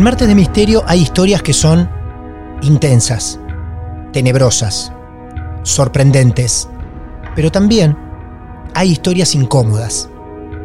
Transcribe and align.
En 0.00 0.04
Martes 0.04 0.26
de 0.26 0.34
Misterio 0.34 0.82
hay 0.86 1.02
historias 1.02 1.42
que 1.42 1.52
son 1.52 1.86
intensas, 2.62 3.38
tenebrosas, 4.14 4.90
sorprendentes, 5.62 6.70
pero 7.36 7.52
también 7.52 7.98
hay 8.72 8.92
historias 8.92 9.34
incómodas. 9.34 10.08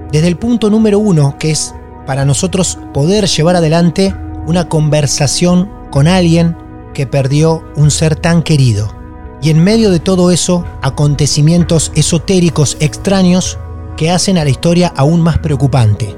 Desde 0.10 0.30
el 0.30 0.38
punto 0.38 0.70
número 0.70 1.00
uno, 1.00 1.36
que 1.38 1.52
es 1.52 1.76
para 2.06 2.24
nosotros 2.24 2.80
poder 2.94 3.26
llevar 3.26 3.58
adelante 3.58 4.16
una 4.48 4.70
conversación 4.70 5.70
con 5.92 6.08
alguien 6.08 6.56
que 6.94 7.06
perdió 7.06 7.62
un 7.76 7.92
ser 7.92 8.16
tan 8.16 8.42
querido. 8.42 8.96
Y 9.42 9.50
en 9.50 9.62
medio 9.62 9.92
de 9.92 10.00
todo 10.00 10.32
eso, 10.32 10.64
acontecimientos 10.82 11.92
esotéricos 11.94 12.78
extraños 12.80 13.60
que 13.98 14.12
hacen 14.12 14.38
a 14.38 14.46
la 14.46 14.50
historia 14.50 14.94
aún 14.96 15.20
más 15.20 15.40
preocupante. 15.40 16.18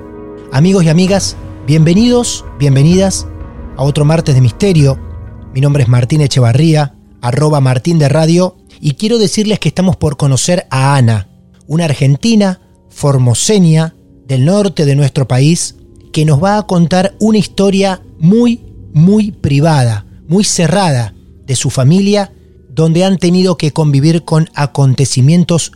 Amigos 0.52 0.84
y 0.84 0.90
amigas, 0.90 1.36
Bienvenidos, 1.68 2.46
bienvenidas 2.58 3.28
a 3.76 3.84
otro 3.84 4.06
martes 4.06 4.34
de 4.34 4.40
misterio. 4.40 4.98
Mi 5.54 5.60
nombre 5.60 5.84
es 5.84 5.90
Martín 5.90 6.22
Echevarría, 6.22 6.96
arroba 7.20 7.60
Martín 7.60 8.00
de 8.00 8.08
Radio, 8.08 8.56
y 8.80 8.94
quiero 8.94 9.18
decirles 9.18 9.60
que 9.60 9.68
estamos 9.68 9.98
por 9.98 10.16
conocer 10.16 10.66
a 10.70 10.96
Ana, 10.96 11.28
una 11.68 11.84
argentina 11.84 12.62
formoseña 12.90 13.96
del 14.26 14.46
norte 14.46 14.86
de 14.86 14.96
nuestro 14.96 15.28
país, 15.28 15.76
que 16.14 16.24
nos 16.24 16.42
va 16.42 16.58
a 16.58 16.66
contar 16.66 17.16
una 17.20 17.38
historia 17.38 18.02
muy, 18.18 18.62
muy 18.94 19.32
privada, 19.32 20.06
muy 20.30 20.46
cerrada 20.46 21.16
de 21.46 21.58
su 21.58 21.70
familia, 21.70 22.32
donde 22.70 23.04
han 23.04 23.18
tenido 23.18 23.58
que 23.58 23.74
convivir 23.74 24.24
con 24.24 24.50
acontecimientos 24.56 25.74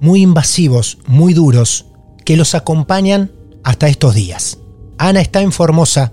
muy 0.00 0.22
invasivos, 0.22 0.96
muy 1.06 1.34
duros, 1.34 1.84
que 2.24 2.38
los 2.38 2.54
acompañan 2.54 3.32
hasta 3.64 3.88
estos 3.88 4.14
días. 4.14 4.60
Ana 4.98 5.20
está 5.20 5.42
en 5.42 5.52
Formosa 5.52 6.12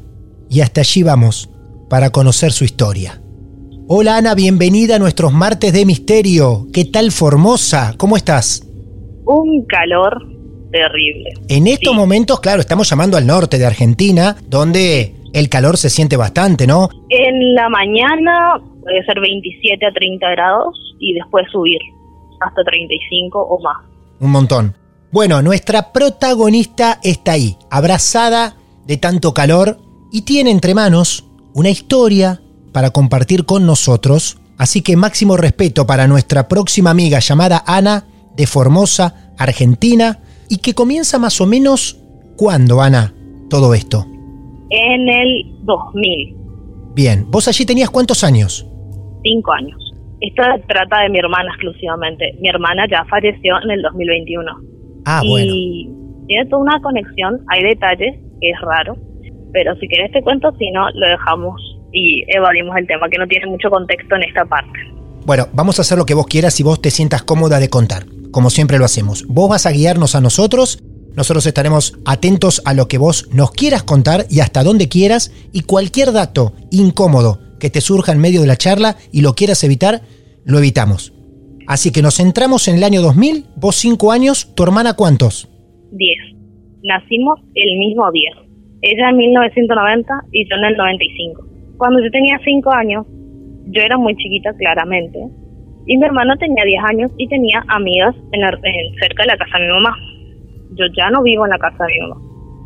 y 0.50 0.62
hasta 0.62 0.82
allí 0.82 1.04
vamos 1.04 1.50
para 1.90 2.10
conocer 2.10 2.52
su 2.52 2.66
historia. 2.66 3.22
Hola 3.88 4.18
Ana, 4.18 4.36
bienvenida 4.36 4.98
a 4.98 5.00
nuestros 5.00 5.32
martes 5.32 5.72
de 5.72 5.86
misterio. 5.86 6.68
¿Qué 6.74 6.86
tal 6.86 7.12
Formosa? 7.12 7.94
¿Cómo 7.98 8.18
estás? 8.18 8.68
Un 9.26 9.66
calor 9.68 10.18
terrible. 10.72 11.34
En 11.48 11.68
estos 11.68 11.96
momentos, 11.96 12.42
claro, 12.42 12.60
estamos 12.60 12.90
llamando 12.90 13.16
al 13.16 13.26
norte 13.26 13.58
de 13.58 13.66
Argentina, 13.66 14.36
donde 14.48 15.16
el 15.34 15.48
calor 15.48 15.78
se 15.78 15.90
siente 15.90 16.18
bastante, 16.18 16.68
¿no? 16.68 16.90
En 17.10 17.56
la 17.56 17.70
mañana 17.70 18.60
puede 18.82 19.04
ser 19.06 19.20
27 19.22 19.86
a 19.86 19.94
30 19.94 20.30
grados 20.32 20.78
y 21.00 21.14
después 21.14 21.46
subir 21.52 21.80
hasta 22.42 22.64
35 22.64 23.40
o 23.40 23.62
más. 23.62 23.78
Un 24.20 24.32
montón. 24.32 24.76
Bueno, 25.12 25.42
nuestra 25.42 25.94
protagonista 25.94 27.00
está 27.04 27.34
ahí, 27.34 27.56
abrazada 27.70 28.58
de 28.86 28.98
tanto 28.98 29.34
calor 29.34 29.80
y 30.12 30.24
tiene 30.24 30.52
entre 30.52 30.74
manos 30.74 31.26
una 31.54 31.70
historia 31.70 32.42
para 32.72 32.92
compartir 32.92 33.46
con 33.46 33.66
nosotros. 33.66 34.38
Así 34.58 34.82
que 34.82 34.96
máximo 34.96 35.38
respeto 35.38 35.86
para 35.88 36.08
nuestra 36.08 36.48
próxima 36.48 36.92
amiga 36.92 37.20
llamada 37.20 37.64
Ana 37.66 38.06
de 38.36 38.48
Formosa, 38.48 39.34
Argentina, 39.38 40.20
y 40.50 40.58
que 40.58 40.74
comienza 40.74 41.20
más 41.20 41.40
o 41.42 41.46
menos 41.46 42.00
¿cuándo, 42.38 42.82
Ana, 42.82 43.14
todo 43.50 43.74
esto? 43.74 44.06
En 44.70 45.10
el 45.10 45.66
2000. 45.66 46.38
Bien, 46.96 47.26
¿vos 47.30 47.48
allí 47.48 47.66
tenías 47.66 47.90
cuántos 47.90 48.24
años? 48.24 48.68
Cinco 49.24 49.52
años. 49.54 49.80
Esto 50.22 50.44
trata 50.68 51.02
de 51.02 51.10
mi 51.10 51.20
hermana 51.20 51.50
exclusivamente. 51.50 52.36
Mi 52.40 52.50
hermana 52.50 52.86
ya 52.90 53.04
falleció 53.06 53.56
en 53.64 53.72
el 53.72 53.82
2021. 53.82 54.52
Ah, 55.06 55.22
y 55.24 55.30
bueno. 55.30 56.03
Tiene 56.28 56.46
toda 56.48 56.62
una 56.62 56.82
conexión, 56.82 57.40
hay 57.48 57.64
detalles 57.64 58.16
es 58.44 58.62
raro. 58.62 58.96
Pero 59.52 59.76
si 59.76 59.88
quieres 59.88 60.12
te 60.12 60.22
cuento, 60.22 60.52
si 60.58 60.72
no, 60.72 60.90
lo 60.92 61.08
dejamos 61.08 61.62
y 61.92 62.24
evadimos 62.36 62.76
el 62.78 62.88
tema, 62.88 63.08
que 63.10 63.18
no 63.18 63.28
tiene 63.28 63.48
mucho 63.48 63.70
contexto 63.70 64.16
en 64.16 64.24
esta 64.24 64.46
parte. 64.46 64.80
Bueno, 65.26 65.48
vamos 65.54 65.78
a 65.78 65.84
hacer 65.84 65.98
lo 65.98 66.06
que 66.06 66.16
vos 66.16 66.28
quieras 66.28 66.60
y 66.60 66.64
vos 66.64 66.82
te 66.82 66.90
sientas 66.90 67.24
cómoda 67.24 67.60
de 67.60 67.70
contar, 67.70 68.06
como 68.32 68.50
siempre 68.50 68.80
lo 68.80 68.86
hacemos. 68.86 69.26
Vos 69.28 69.50
vas 69.50 69.66
a 69.66 69.72
guiarnos 69.72 70.16
a 70.16 70.22
nosotros, 70.22 70.84
nosotros 71.16 71.46
estaremos 71.46 71.98
atentos 72.04 72.62
a 72.66 72.74
lo 72.74 72.88
que 72.88 72.98
vos 72.98 73.30
nos 73.32 73.52
quieras 73.52 73.84
contar 73.84 74.26
y 74.30 74.40
hasta 74.40 74.64
donde 74.64 74.90
quieras, 74.90 75.32
y 75.54 75.62
cualquier 75.62 76.12
dato 76.12 76.54
incómodo 76.72 77.40
que 77.60 77.70
te 77.70 77.80
surja 77.80 78.12
en 78.12 78.20
medio 78.20 78.42
de 78.42 78.48
la 78.48 78.58
charla 78.58 78.98
y 79.12 79.22
lo 79.22 79.36
quieras 79.36 79.64
evitar, 79.64 80.02
lo 80.44 80.58
evitamos. 80.58 81.14
Así 81.68 81.92
que 81.92 82.02
nos 82.02 82.18
centramos 82.18 82.68
en 82.68 82.76
el 82.76 82.84
año 82.84 83.02
2000, 83.02 83.46
vos 83.56 83.76
5 83.78 84.12
años, 84.12 84.50
tu 84.56 84.64
hermana 84.64 84.96
cuántos? 84.96 85.48
10 85.94 86.44
nacimos 86.84 87.40
el 87.56 87.78
mismo 87.80 88.12
día. 88.12 88.32
Ella 88.82 89.10
en 89.10 89.18
1990 89.18 90.14
y 90.32 90.50
yo 90.50 90.56
en 90.58 90.66
el 90.66 90.78
95. 90.78 91.44
Cuando 91.78 92.04
yo 92.04 92.12
tenía 92.12 92.38
5 92.44 92.72
años, 92.72 93.06
yo 93.68 93.82
era 93.82 93.98
muy 93.98 94.16
chiquita 94.16 94.54
claramente, 94.54 95.20
y 95.86 95.98
mi 95.98 96.06
hermano 96.06 96.36
tenía 96.38 96.64
10 96.64 96.84
años 96.84 97.12
y 97.18 97.28
tenía 97.28 97.64
amigas 97.68 98.16
en, 98.32 98.42
cerca 99.00 99.24
de 99.24 99.28
la 99.28 99.38
casa 99.38 99.58
de 99.58 99.68
mi 99.68 99.74
mamá. 99.74 99.96
Yo 100.76 100.86
ya 100.98 101.10
no 101.10 101.24
vivo 101.24 101.46
en 101.46 101.52
la 101.52 101.58
casa 101.58 101.86
de 101.86 101.94
mi 101.94 102.00
mamá. 102.08 102.22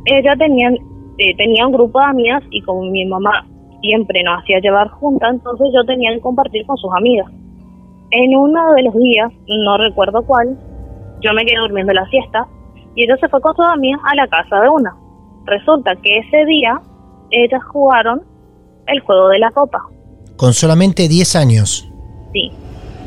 Ella 0.05 0.35
tenía, 0.37 0.69
eh, 1.17 1.35
tenía 1.35 1.65
un 1.65 1.73
grupo 1.73 1.99
de 1.99 2.05
amigas 2.05 2.43
y 2.51 2.61
como 2.61 2.83
mi 2.83 3.05
mamá 3.05 3.45
siempre 3.81 4.23
nos 4.23 4.41
hacía 4.41 4.59
llevar 4.59 4.87
juntas, 4.89 5.33
entonces 5.33 5.67
yo 5.73 5.83
tenía 5.85 6.13
que 6.13 6.21
compartir 6.21 6.65
con 6.65 6.77
sus 6.77 6.91
amigas. 6.95 7.27
En 8.11 8.35
uno 8.35 8.73
de 8.73 8.83
los 8.83 8.95
días, 8.95 9.31
no 9.47 9.77
recuerdo 9.77 10.25
cuál, 10.25 10.57
yo 11.21 11.33
me 11.33 11.45
quedé 11.45 11.59
durmiendo 11.59 11.93
la 11.93 12.07
siesta 12.07 12.47
y 12.97 13.05
se 13.05 13.29
fue 13.29 13.39
con 13.41 13.55
sus 13.55 13.65
amigas 13.65 14.01
a 14.05 14.15
la 14.15 14.27
casa 14.27 14.59
de 14.59 14.69
una. 14.69 14.93
Resulta 15.45 15.95
que 16.01 16.17
ese 16.17 16.45
día 16.45 16.81
ellas 17.29 17.61
jugaron 17.71 18.23
el 18.87 18.99
juego 19.01 19.29
de 19.29 19.39
la 19.39 19.51
copa. 19.51 19.87
Con 20.35 20.53
solamente 20.53 21.07
10 21.07 21.35
años. 21.35 21.87
Sí. 22.33 22.51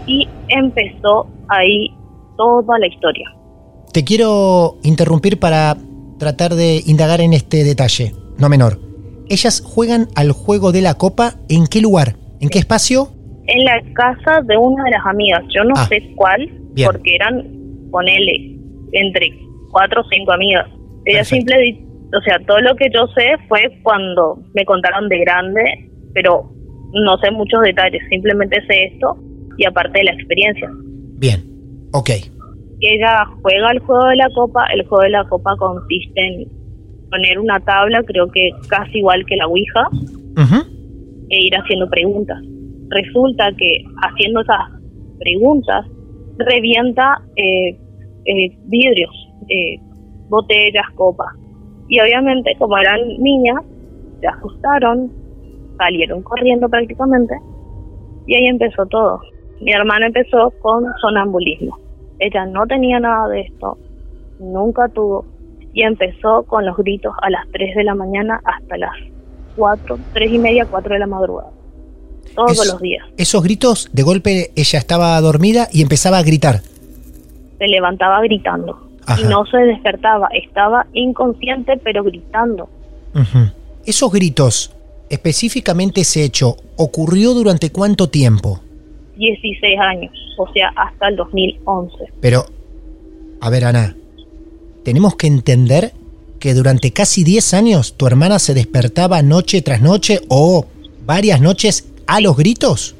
Y 0.07 0.29
empezó 0.49 1.27
ahí 1.49 1.93
toda 2.37 2.79
la 2.79 2.87
historia. 2.87 3.35
Te 3.93 4.05
quiero 4.05 4.77
interrumpir 4.85 5.41
para 5.41 5.77
tratar 6.19 6.55
de 6.55 6.81
indagar 6.87 7.21
en 7.21 7.33
este 7.33 7.65
detalle, 7.65 8.13
no 8.39 8.49
menor. 8.49 8.79
Ellas 9.29 9.61
juegan 9.61 10.07
al 10.15 10.31
juego 10.31 10.71
de 10.71 10.83
la 10.83 10.95
copa 10.95 11.35
en 11.49 11.67
qué 11.67 11.81
lugar, 11.81 12.15
en 12.41 12.49
qué 12.49 12.61
espacio? 12.61 13.09
En 13.47 13.65
la 13.65 13.83
casa 13.95 14.41
de 14.43 14.57
una 14.57 14.85
de 14.85 14.91
las 14.93 15.05
amigas. 15.07 15.43
Yo 15.53 15.65
no 15.65 15.75
ah, 15.77 15.87
sé 15.89 16.13
cuál, 16.15 16.49
porque 16.85 17.17
eran, 17.17 17.45
ponele, 17.91 18.57
entre 18.93 19.50
cuatro 19.71 20.01
o 20.01 20.05
cinco 20.09 20.33
amigas. 20.33 20.69
Ella 21.05 21.25
simple, 21.25 21.81
o 22.17 22.21
sea, 22.23 22.39
todo 22.47 22.61
lo 22.61 22.75
que 22.77 22.89
yo 22.93 23.07
sé 23.09 23.37
fue 23.49 23.79
cuando 23.83 24.39
me 24.55 24.65
contaron 24.65 25.09
de 25.09 25.19
grande, 25.21 25.91
pero 26.15 26.51
no 26.93 27.17
sé 27.19 27.31
muchos 27.31 27.61
detalles, 27.63 28.03
simplemente 28.09 28.61
sé 28.67 28.85
esto 28.93 29.17
y 29.57 29.65
aparte 29.67 29.99
de 29.99 30.05
la 30.05 30.13
experiencia. 30.13 30.71
Bien, 31.19 31.41
ok. 31.93 32.11
Ella 32.81 33.25
juega 33.43 33.71
el 33.73 33.79
juego 33.81 34.07
de 34.07 34.17
la 34.17 34.31
copa, 34.35 34.67
el 34.73 34.87
juego 34.87 35.03
de 35.05 35.11
la 35.11 35.25
copa 35.29 35.55
consiste 35.57 36.21
en 36.21 36.49
poner 37.11 37.39
una 37.39 37.61
tabla, 37.61 38.03
creo 38.05 38.31
que 38.31 38.51
casi 38.69 38.99
igual 38.99 39.25
que 39.27 39.37
la 39.37 39.47
Ouija, 39.47 39.89
e 41.29 41.47
ir 41.47 41.55
haciendo 41.55 41.89
preguntas. 41.91 42.39
Resulta 42.89 43.51
que 43.57 43.85
haciendo 44.03 44.41
esas 44.41 44.81
preguntas 45.19 45.87
revienta 46.39 47.21
eh, 47.37 47.77
eh, 48.25 48.57
vidrios, 48.67 49.11
eh, 49.49 49.79
botellas, 50.29 50.87
copas. 50.95 51.29
Y 51.89 52.01
obviamente, 52.01 52.55
como 52.59 52.77
eran 52.79 53.01
niñas, 53.19 53.63
se 54.21 54.27
asustaron, 54.29 55.11
salieron 55.79 56.23
corriendo 56.23 56.69
prácticamente, 56.69 57.35
y 58.27 58.35
ahí 58.37 58.47
empezó 58.47 58.87
todo. 58.87 59.21
Mi 59.61 59.73
hermana 59.73 60.07
empezó 60.07 60.53
con 60.61 60.85
sonambulismo. 61.01 61.79
Ella 62.19 62.47
no 62.47 62.67
tenía 62.67 63.01
nada 63.01 63.29
de 63.29 63.41
esto, 63.43 63.79
nunca 64.39 64.89
tuvo, 64.89 65.25
y 65.73 65.83
empezó 65.83 66.43
con 66.45 66.65
los 66.67 66.77
gritos 66.77 67.13
a 67.23 67.31
las 67.31 67.47
3 67.53 67.75
de 67.77 67.85
la 67.85 67.95
mañana 67.95 68.41
hasta 68.45 68.77
las 68.77 68.93
4, 69.57 69.99
3 70.13 70.33
y 70.33 70.39
media, 70.39 70.67
4 70.71 70.93
de 70.95 70.99
la 71.01 71.07
madrugada. 71.07 71.51
Todos 72.37 72.53
Es- 72.53 72.73
los 72.73 72.81
días. 72.81 73.05
Esos 73.17 73.43
gritos, 73.43 73.89
de 73.93 74.03
golpe 74.03 74.51
ella 74.55 74.79
estaba 74.79 75.21
dormida 75.21 75.67
y 75.73 75.83
empezaba 75.83 76.19
a 76.19 76.23
gritar. 76.23 76.61
Se 77.59 77.67
levantaba 77.67 78.21
gritando. 78.23 78.90
Ajá. 79.11 79.21
Y 79.21 79.25
no 79.25 79.45
se 79.47 79.59
despertaba, 79.59 80.29
estaba 80.29 80.87
inconsciente 80.93 81.77
pero 81.83 82.05
gritando. 82.05 82.69
Ujú. 83.15 83.51
Esos 83.85 84.13
gritos, 84.13 84.75
específicamente 85.09 86.03
ese 86.03 86.25
hecho, 86.25 86.57
¿ocurrió 86.77 87.35
durante 87.35 87.71
cuánto 87.71 88.09
tiempo? 88.09 88.61
16 89.17 89.79
años, 89.81 90.13
o 90.39 90.51
sea, 90.53 90.73
hasta 90.77 91.09
el 91.09 91.17
2011. 91.17 91.97
Pero, 92.21 92.45
a 93.41 93.51
ver, 93.51 93.65
Ana, 93.65 93.97
tenemos 94.85 95.17
que 95.17 95.27
entender 95.27 95.93
que 96.39 96.55
durante 96.55 96.93
casi 96.93 97.25
10 97.25 97.55
años 97.55 97.97
tu 97.97 98.07
hermana 98.07 98.39
se 98.39 98.55
despertaba 98.55 99.23
noche 99.23 99.61
tras 99.61 99.83
noche 99.83 100.21
o 100.29 100.67
varias 101.05 101.41
noches 101.41 101.93
a 102.07 102.21
los 102.21 102.37
gritos. 102.37 102.95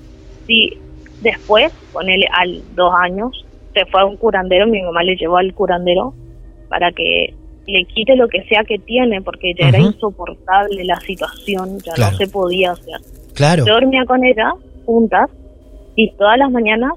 Sí, 0.47 0.77
después, 1.23 1.73
ponele 1.93 2.27
al 2.33 2.63
dos 2.75 2.93
años, 2.99 3.47
se 3.75 3.85
fue 3.87 4.01
a 4.01 4.05
un 4.07 4.17
curandero, 4.17 4.67
mi 4.67 4.83
mamá 4.83 5.03
le 5.03 5.17
llevó 5.17 5.37
al 5.39 5.55
curandero 5.55 6.15
para 6.69 6.91
que 6.93 7.35
le 7.67 7.85
quite 7.85 8.17
lo 8.17 8.29
que 8.29 8.43
sea 8.45 8.65
que 8.65 8.79
tiene, 8.79 9.21
porque 9.23 9.53
ya 9.59 9.69
era 9.69 9.79
insoportable 9.79 10.85
la 10.85 10.97
situación, 11.01 11.79
ya 11.85 11.93
Claro. 11.95 12.13
no 12.13 12.19
se 12.19 12.27
podía 12.29 12.73
hacer. 12.73 13.01
Claro. 13.35 13.65
Yo 13.67 13.75
dormía 13.75 14.05
con 14.07 14.25
ella 14.25 14.51
juntas 14.87 15.31
y 15.97 16.11
todas 16.13 16.39
las 16.39 16.51
mañanas 16.51 16.93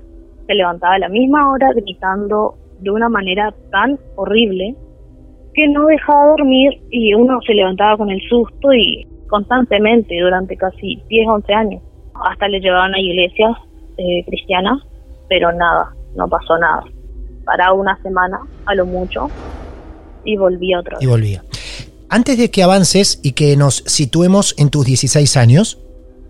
se 0.47 0.55
levantaba 0.55 0.95
a 0.95 0.99
la 0.99 1.09
misma 1.09 1.51
hora 1.51 1.69
gritando 1.75 2.55
de 2.79 2.89
una 2.91 3.07
manera 3.09 3.53
tan 3.71 3.97
horrible 4.15 4.75
que 5.53 5.67
no 5.67 5.85
dejaba 5.85 6.27
dormir 6.31 6.81
y 6.89 7.13
uno 7.13 7.39
se 7.45 7.53
levantaba 7.53 7.97
con 7.97 8.09
el 8.09 8.19
susto 8.27 8.73
y 8.73 9.05
constantemente 9.29 10.19
durante 10.19 10.57
casi 10.57 11.01
10, 11.07 11.27
11 11.27 11.53
años. 11.53 11.81
Hasta 12.15 12.47
le 12.47 12.59
llevaban 12.59 12.93
a 12.93 12.99
iglesias 12.99 13.51
eh, 13.97 14.23
cristianas, 14.25 14.79
pero 15.29 15.51
nada, 15.51 15.93
no 16.15 16.27
pasó 16.27 16.57
nada. 16.57 16.83
Paraba 17.45 17.73
una 17.73 18.01
semana 18.01 18.39
a 18.65 18.75
lo 18.75 18.85
mucho 18.85 19.29
y 20.23 20.37
volvía 20.37 20.79
otra 20.79 20.97
vez. 20.97 21.03
Y 21.03 21.07
volvía. 21.07 21.43
Antes 22.09 22.37
de 22.37 22.51
que 22.51 22.63
avances 22.63 23.19
y 23.23 23.31
que 23.31 23.57
nos 23.57 23.77
situemos 23.87 24.55
en 24.57 24.69
tus 24.69 24.85
16 24.85 25.35
años, 25.37 25.79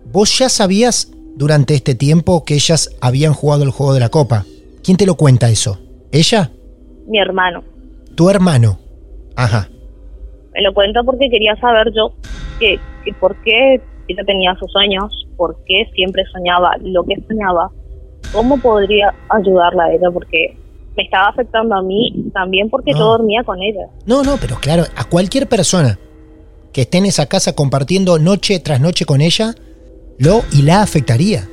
¿vos 0.06 0.38
ya 0.38 0.48
sabías 0.48 1.12
durante 1.36 1.74
este 1.74 1.94
tiempo 1.94 2.44
que 2.44 2.54
ellas 2.54 2.96
habían 3.00 3.34
jugado 3.34 3.64
el 3.64 3.70
juego 3.70 3.94
de 3.94 4.00
la 4.00 4.08
copa? 4.08 4.44
¿Quién 4.82 4.96
te 4.96 5.06
lo 5.06 5.16
cuenta 5.16 5.48
eso? 5.50 5.78
¿Ella? 6.10 6.50
Mi 7.06 7.18
hermano. 7.18 7.62
¿Tu 8.14 8.30
hermano? 8.30 8.78
Ajá. 9.36 9.68
Me 10.52 10.62
lo 10.62 10.72
cuenta 10.72 11.02
porque 11.02 11.28
quería 11.30 11.56
saber 11.56 11.92
yo 11.94 12.14
que, 12.58 12.78
que 13.04 13.12
por 13.14 13.36
qué 13.42 13.80
ella 14.08 14.22
tenía 14.24 14.54
sus 14.56 14.70
sueños, 14.70 15.26
por 15.36 15.56
qué 15.64 15.86
siempre 15.94 16.24
soñaba 16.32 16.76
lo 16.80 17.04
que 17.04 17.16
soñaba, 17.26 17.70
cómo 18.34 18.58
podría 18.58 19.14
ayudarla 19.30 19.84
a 19.84 19.92
ella, 19.94 20.10
porque 20.12 20.58
me 20.96 21.04
estaba 21.04 21.28
afectando 21.28 21.74
a 21.74 21.82
mí 21.82 22.30
también 22.34 22.68
porque 22.68 22.92
No. 22.92 22.98
yo 22.98 23.04
dormía 23.06 23.42
con 23.44 23.62
ella. 23.62 23.86
No, 24.06 24.22
no, 24.22 24.36
pero 24.40 24.56
claro, 24.60 24.84
a 24.96 25.04
cualquier 25.04 25.48
persona 25.48 25.98
que 26.72 26.82
esté 26.82 26.98
en 26.98 27.06
esa 27.06 27.26
casa 27.26 27.54
compartiendo 27.54 28.18
noche 28.18 28.58
tras 28.60 28.80
noche 28.80 29.04
con 29.06 29.20
ella, 29.20 29.54
lo 30.18 30.42
y 30.52 30.62
la 30.62 30.82
afectaría, 30.82 31.48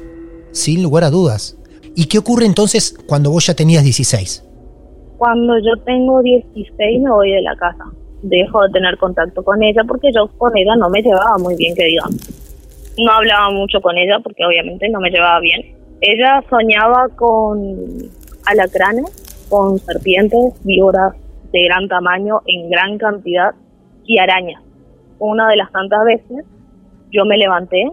sin 0.52 0.84
lugar 0.84 1.04
a 1.06 1.10
dudas. 1.10 1.58
¿Y 1.96 2.06
qué 2.08 2.18
ocurre 2.18 2.46
entonces 2.46 2.96
cuando 3.08 3.32
vos 3.32 3.46
ya 3.48 3.54
tenías 3.54 3.84
16? 3.84 4.44
Cuando 5.18 5.54
yo 5.60 5.82
tengo 5.86 6.22
16 6.22 7.02
me 7.02 7.12
voy 7.12 7.32
de 7.32 7.42
la 7.42 7.56
casa. 7.56 7.86
Dejo 8.24 8.62
de 8.64 8.70
tener 8.74 8.98
contacto 8.98 9.44
con 9.44 9.62
ella 9.64 9.82
porque 9.88 10.10
yo 10.16 10.28
con 10.38 10.56
ella 10.58 10.76
no 10.76 10.90
me 10.90 11.02
llevaba 11.02 11.38
muy 11.40 11.56
bien, 11.56 11.76
que 11.76 11.86
digamos. 11.86 12.18
No 12.98 13.12
hablaba 13.12 13.50
mucho 13.52 13.82
con 13.82 13.98
ella 13.98 14.20
porque 14.24 14.46
obviamente 14.46 14.88
no 14.90 15.00
me 15.00 15.10
llevaba 15.10 15.40
bien. 15.40 15.76
Ella 16.02 16.44
soñaba 16.50 17.10
con 17.16 17.60
alacranes, 18.48 19.48
con 19.50 19.78
serpientes, 19.78 20.60
víboras 20.64 21.14
de 21.52 21.64
gran 21.66 21.88
tamaño 21.88 22.42
en 22.48 22.72
gran 22.72 22.98
cantidad 22.98 23.54
y 24.06 24.18
arañas. 24.18 24.64
Una 25.20 25.48
de 25.50 25.58
las 25.58 25.72
tantas 25.72 26.04
veces 26.06 26.44
yo 27.12 27.24
me 27.26 27.38
levanté 27.38 27.92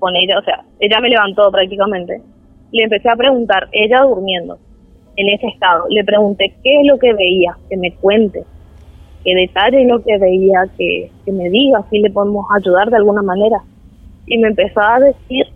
con 0.00 0.16
ella, 0.16 0.36
o 0.40 0.42
sea, 0.42 0.64
ella 0.80 0.98
me 1.00 1.10
levantó 1.10 1.48
prácticamente. 1.52 2.20
Le 2.72 2.82
empecé 2.82 3.08
a 3.08 3.14
preguntar, 3.14 3.68
ella 3.70 4.00
durmiendo, 4.00 4.58
en 5.14 5.28
ese 5.28 5.46
estado. 5.46 5.84
Le 5.90 6.02
pregunté 6.02 6.52
qué 6.64 6.80
es 6.80 6.86
lo 6.88 6.98
que 6.98 7.12
veía, 7.12 7.56
que 7.68 7.76
me 7.76 7.92
cuente, 7.94 8.42
qué 9.22 9.34
detalle 9.36 9.84
lo 9.84 10.02
que 10.02 10.18
veía, 10.18 10.64
que, 10.76 11.12
que 11.24 11.30
me 11.30 11.48
diga 11.50 11.84
si 11.88 12.00
le 12.00 12.10
podemos 12.10 12.46
ayudar 12.52 12.90
de 12.90 12.96
alguna 12.96 13.22
manera. 13.22 13.62
Y 14.26 14.38
me 14.38 14.48
empezó 14.48 14.80
a 14.80 14.98
decir 14.98 15.46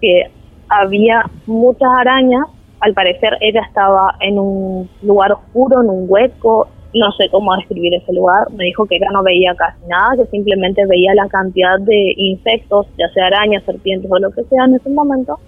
que 0.00 0.30
había 0.68 1.24
muchas 1.46 1.88
arañas. 1.98 2.44
Al 2.80 2.92
parecer 2.94 3.36
ella 3.40 3.62
estaba 3.66 4.16
en 4.20 4.38
un 4.38 4.88
lugar 5.02 5.32
oscuro, 5.32 5.82
en 5.82 5.88
un 5.90 6.04
hueco. 6.08 6.68
No 6.94 7.10
sé 7.12 7.28
cómo 7.30 7.54
describir 7.56 7.94
ese 7.94 8.12
lugar. 8.12 8.50
Me 8.52 8.64
dijo 8.64 8.86
que 8.86 8.96
ella 8.96 9.08
no 9.12 9.22
veía 9.22 9.54
casi 9.54 9.78
nada, 9.88 10.16
que 10.16 10.26
simplemente 10.30 10.84
veía 10.86 11.14
la 11.14 11.28
cantidad 11.28 11.78
de 11.80 12.14
insectos, 12.16 12.86
ya 12.98 13.08
sea 13.12 13.26
arañas, 13.26 13.62
serpientes 13.64 14.10
o 14.10 14.18
lo 14.18 14.30
que 14.30 14.42
sea 14.44 14.64
en 14.64 14.74
ese 14.76 14.88
momento, 14.90 15.38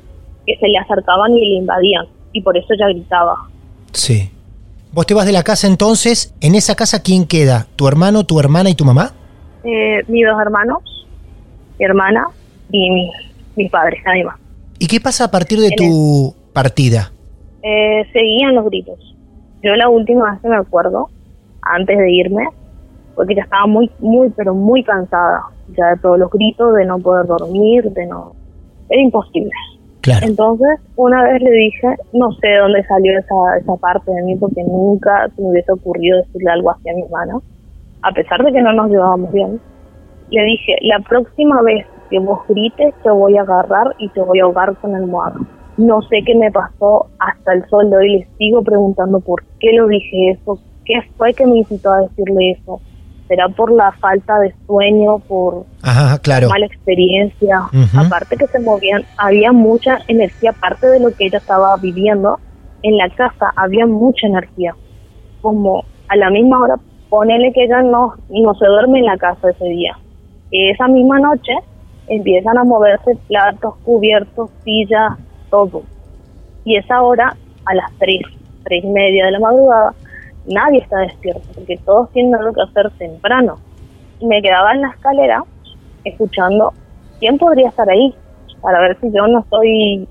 que 0.46 0.56
se 0.56 0.68
le 0.68 0.78
acercaban 0.78 1.32
y 1.36 1.40
le 1.48 1.54
invadían. 1.56 2.06
Y 2.32 2.42
por 2.42 2.56
eso 2.56 2.66
ella 2.74 2.88
gritaba. 2.88 3.34
Sí. 3.92 4.30
Vos 4.92 5.06
te 5.06 5.14
vas 5.14 5.26
de 5.26 5.32
la 5.32 5.42
casa 5.42 5.66
entonces, 5.66 6.34
en 6.40 6.54
esa 6.54 6.74
casa 6.74 7.02
¿quién 7.02 7.26
queda? 7.26 7.66
¿Tu 7.76 7.86
hermano, 7.88 8.24
tu 8.24 8.40
hermana 8.40 8.70
y 8.70 8.74
tu 8.74 8.84
mamá? 8.84 9.12
Eh, 9.64 10.00
mis 10.08 10.26
dos 10.26 10.40
hermanos, 10.40 10.82
mi 11.78 11.84
hermana 11.84 12.24
y 12.72 12.90
mi- 12.90 13.10
mis 13.56 13.70
padres, 13.70 14.00
nadie 14.06 14.24
más. 14.24 14.36
¿Y 14.78 14.86
qué 14.86 15.00
pasa 15.00 15.24
a 15.24 15.30
partir 15.30 15.58
de 15.58 15.70
tu 15.76 16.34
partida? 16.52 17.10
Eh, 17.62 18.04
seguían 18.12 18.54
los 18.54 18.64
gritos. 18.66 18.98
Yo 19.62 19.74
la 19.74 19.88
última 19.88 20.30
vez 20.30 20.40
que 20.40 20.48
me 20.48 20.56
acuerdo, 20.56 21.08
antes 21.62 21.98
de 21.98 22.12
irme, 22.12 22.44
porque 23.16 23.34
ya 23.34 23.42
estaba 23.42 23.66
muy, 23.66 23.90
muy, 23.98 24.30
pero 24.30 24.54
muy 24.54 24.84
cansada 24.84 25.42
ya 25.76 25.86
de 25.90 25.96
todos 25.96 26.18
los 26.18 26.30
gritos, 26.30 26.74
de 26.76 26.84
no 26.84 26.98
poder 26.98 27.26
dormir, 27.26 27.84
de 27.90 28.06
no... 28.06 28.32
Era 28.88 29.02
imposible. 29.02 29.50
Claro. 30.00 30.26
Entonces, 30.26 30.78
una 30.96 31.24
vez 31.24 31.42
le 31.42 31.50
dije, 31.50 31.88
no 32.12 32.32
sé 32.32 32.46
de 32.46 32.58
dónde 32.58 32.84
salió 32.84 33.18
esa, 33.18 33.34
esa 33.60 33.76
parte 33.76 34.10
de 34.10 34.22
mí, 34.22 34.36
porque 34.36 34.62
nunca 34.62 35.28
se 35.34 35.42
me 35.42 35.48
hubiese 35.48 35.72
ocurrido 35.72 36.18
decirle 36.18 36.50
algo 36.52 36.70
así 36.70 36.88
a 36.88 36.94
mi 36.94 37.02
hermana, 37.02 37.34
a 38.02 38.12
pesar 38.12 38.42
de 38.44 38.52
que 38.52 38.62
no 38.62 38.72
nos 38.72 38.90
llevábamos 38.90 39.32
bien. 39.32 39.60
Le 40.30 40.44
dije, 40.44 40.76
la 40.82 41.00
próxima 41.00 41.60
vez 41.62 41.84
que 42.10 42.18
vos 42.18 42.40
grites, 42.48 42.94
te 43.02 43.10
voy 43.10 43.36
a 43.36 43.42
agarrar 43.42 43.94
y 43.98 44.08
te 44.10 44.20
voy 44.20 44.40
a 44.40 44.44
ahogar 44.44 44.76
con 44.76 44.90
el 44.90 45.02
almohada. 45.02 45.36
No 45.76 46.02
sé 46.02 46.22
qué 46.26 46.34
me 46.34 46.50
pasó 46.50 47.06
hasta 47.18 47.52
el 47.52 47.68
sol 47.68 47.88
de 47.90 47.96
hoy, 47.96 48.18
le 48.18 48.28
sigo 48.38 48.62
preguntando 48.62 49.20
por 49.20 49.44
qué 49.60 49.72
lo 49.72 49.86
dije 49.86 50.30
eso, 50.30 50.58
qué 50.84 50.94
fue 51.16 51.32
que 51.34 51.46
me 51.46 51.58
incitó 51.58 51.92
a 51.92 52.00
decirle 52.00 52.52
eso. 52.52 52.80
¿Será 53.28 53.48
por 53.48 53.70
la 53.70 53.92
falta 53.92 54.38
de 54.38 54.54
sueño, 54.66 55.18
por 55.18 55.66
Ajá, 55.82 56.18
claro. 56.18 56.48
mala 56.48 56.64
experiencia. 56.64 57.60
Ujú. 57.74 58.06
Aparte 58.06 58.36
que 58.38 58.46
se 58.46 58.58
movían, 58.58 59.02
había 59.18 59.52
mucha 59.52 59.98
energía, 60.08 60.50
aparte 60.50 60.86
de 60.86 60.98
lo 60.98 61.14
que 61.14 61.26
ella 61.26 61.36
estaba 61.36 61.76
viviendo, 61.76 62.40
en 62.82 62.96
la 62.96 63.10
casa 63.10 63.52
había 63.54 63.86
mucha 63.86 64.26
energía. 64.26 64.74
Como 65.42 65.84
a 66.08 66.16
la 66.16 66.30
misma 66.30 66.58
hora, 66.58 66.76
ponele 67.10 67.52
que 67.52 67.64
ella 67.64 67.82
no, 67.82 68.14
no 68.30 68.54
se 68.54 68.66
duerme 68.66 69.00
en 69.00 69.06
la 69.06 69.18
casa 69.18 69.50
ese 69.50 69.64
día. 69.66 69.96
Esa 70.50 70.88
misma 70.88 71.18
noche 71.18 71.52
empiezan 72.08 72.58
a 72.58 72.64
moverse 72.64 73.16
platos, 73.28 73.76
cubiertos, 73.84 74.50
sillas, 74.64 75.18
todo. 75.50 75.82
Y 76.64 76.76
esa 76.76 77.02
hora, 77.02 77.36
a 77.64 77.74
las 77.74 77.90
3, 77.98 78.20
3 78.64 78.84
y 78.84 78.88
media 78.88 79.26
de 79.26 79.32
la 79.32 79.40
madrugada, 79.40 79.94
nadie 80.46 80.80
está 80.80 80.98
despierto, 80.98 81.48
porque 81.54 81.76
todos 81.84 82.10
tienen 82.12 82.34
algo 82.34 82.52
que 82.52 82.62
hacer 82.62 82.90
temprano. 82.98 83.58
Y 84.20 84.26
me 84.26 84.42
quedaba 84.42 84.72
en 84.72 84.82
la 84.82 84.88
escalera 84.88 85.44
escuchando 86.04 86.72
quién 87.20 87.38
podría 87.38 87.68
estar 87.68 87.88
ahí. 87.88 88.14
para 88.60 88.80
ver 88.80 88.98
si 89.00 89.12
yo 89.12 89.26
no 89.28 89.40
estoy 89.40 90.08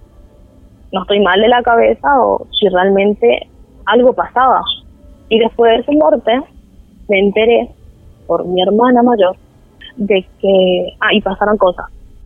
no 0.94 1.02
estoy 1.02 1.20
mal 1.20 1.42
de 1.42 1.50
la 1.50 1.62
cabeza 1.62 2.08
o 2.22 2.48
si 2.58 2.70
realmente 2.70 3.50
algo 3.86 4.14
pasaba. 4.14 4.62
Y 5.28 5.40
después 5.40 5.72
de 5.72 5.82
ese 5.82 5.92
muerte 5.92 6.32
me 7.10 7.20
enteré 7.20 7.70
por 8.26 8.46
mi 8.46 8.62
hermana 8.62 9.04
mayor 9.04 9.36
de 9.98 10.26
que 10.42 10.94
ahí 11.00 11.22
pasaron 11.22 11.58
cosas. 11.58 11.86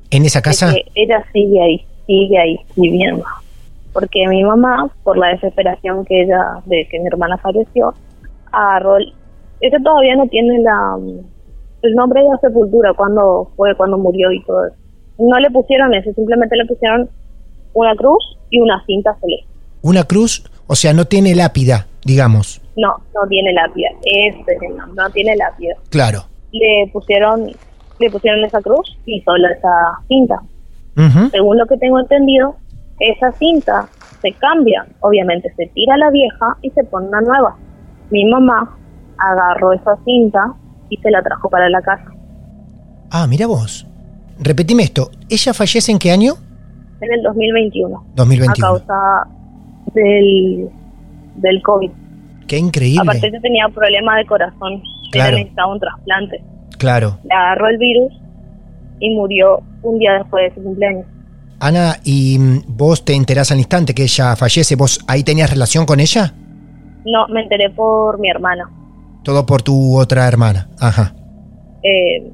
¿En 0.09 0.25
esa 0.25 0.41
casa? 0.41 0.71
que 0.73 0.85
ella 0.95 1.23
sigue 1.33 1.61
ahí, 1.61 1.85
sigue 2.05 2.37
ahí 2.37 2.57
viviendo. 2.75 3.23
Porque 3.93 4.27
mi 4.27 4.43
mamá, 4.43 4.89
por 5.03 5.17
la 5.17 5.27
desesperación 5.29 6.05
que 6.05 6.23
ella, 6.23 6.59
de 6.65 6.87
que 6.89 6.99
mi 6.99 7.07
hermana 7.07 7.37
falleció, 7.37 7.93
agarró, 8.51 8.97
el- 8.97 9.13
ella 9.61 9.77
todavía 9.83 10.15
no 10.15 10.27
tiene 10.27 10.59
la 10.59 10.97
el 11.83 11.95
nombre 11.95 12.21
de 12.21 12.29
la 12.29 12.37
sepultura, 12.37 12.93
cuando 12.93 13.49
fue, 13.55 13.73
cuando 13.75 13.97
murió 13.97 14.31
y 14.31 14.43
todo 14.43 14.67
eso. 14.67 14.75
No 15.17 15.39
le 15.39 15.49
pusieron 15.49 15.93
eso, 15.95 16.11
simplemente 16.13 16.55
le 16.55 16.65
pusieron 16.65 17.09
una 17.73 17.95
cruz 17.95 18.37
y 18.51 18.59
una 18.59 18.83
cinta 18.85 19.15
celeste. 19.19 19.47
Una 19.81 20.03
cruz, 20.03 20.43
o 20.67 20.75
sea, 20.75 20.93
no 20.93 21.05
tiene 21.05 21.33
lápida, 21.33 21.87
digamos. 22.05 22.61
No, 22.77 22.89
no 23.15 23.27
tiene 23.29 23.51
lápida, 23.53 23.89
ese 24.03 24.39
es 24.41 24.61
el 24.61 24.77
nombre, 24.77 25.03
no 25.03 25.09
tiene 25.09 25.35
lápida. 25.35 25.73
Claro. 25.89 26.25
Le 26.51 26.89
pusieron, 26.91 27.51
le 27.99 28.09
pusieron 28.09 28.43
esa 28.43 28.61
cruz 28.61 28.97
y 29.05 29.21
solo 29.21 29.47
esa 29.47 29.99
cinta. 30.07 30.41
Según 31.31 31.57
lo 31.57 31.65
que 31.65 31.77
tengo 31.77 31.99
entendido, 31.99 32.55
esa 32.99 33.31
cinta 33.33 33.87
se 34.21 34.31
cambia. 34.33 34.85
Obviamente 34.99 35.51
se 35.55 35.67
tira 35.67 35.97
la 35.97 36.11
vieja 36.11 36.57
y 36.61 36.69
se 36.71 36.83
pone 36.83 37.07
una 37.07 37.21
nueva. 37.21 37.55
Mi 38.11 38.25
mamá 38.25 38.77
agarró 39.17 39.73
esa 39.73 39.97
cinta 40.03 40.53
y 40.89 40.97
se 40.97 41.09
la 41.09 41.21
trajo 41.23 41.49
para 41.49 41.69
la 41.69 41.81
casa. 41.81 42.11
Ah, 43.09 43.25
mira 43.27 43.47
vos. 43.47 43.87
Repetime 44.39 44.83
esto. 44.83 45.11
¿Ella 45.29 45.53
fallece 45.53 45.91
en 45.91 45.99
qué 45.99 46.11
año? 46.11 46.33
En 46.99 47.13
el 47.13 47.23
2021. 47.23 48.05
2021. 48.15 48.67
A 48.67 48.69
causa 48.69 49.27
del, 49.93 50.69
del 51.35 51.61
COVID. 51.61 51.91
Qué 52.47 52.57
increíble. 52.57 53.01
Aparte 53.01 53.27
ella 53.27 53.39
tenía 53.41 53.67
problemas 53.69 54.17
de 54.17 54.25
corazón. 54.25 54.81
Claro. 55.11 55.29
Ella 55.31 55.37
necesitaba 55.43 55.73
un 55.73 55.79
trasplante. 55.79 56.43
Claro. 56.77 57.19
Le 57.23 57.33
agarró 57.35 57.67
el 57.67 57.77
virus 57.77 58.11
y 58.99 59.15
murió 59.15 59.59
un 59.83 59.99
día 59.99 60.13
después 60.13 60.49
de 60.49 60.55
su 60.55 60.63
cumpleaños. 60.63 61.05
Ana, 61.59 61.97
¿y 62.03 62.37
mm, 62.39 62.63
vos 62.67 63.05
te 63.05 63.13
enterás 63.13 63.51
al 63.51 63.59
instante 63.59 63.93
que 63.93 64.03
ella 64.03 64.35
fallece? 64.35 64.75
¿Vos 64.75 64.99
ahí 65.07 65.23
tenías 65.23 65.49
relación 65.49 65.85
con 65.85 65.99
ella? 65.99 66.33
No, 67.05 67.27
me 67.29 67.41
enteré 67.41 67.69
por 67.69 68.19
mi 68.19 68.29
hermana. 68.29 68.69
Todo 69.23 69.45
por 69.45 69.61
tu 69.61 69.97
otra 69.99 70.27
hermana. 70.27 70.69
Ajá. 70.79 71.13
eh, 71.83 72.31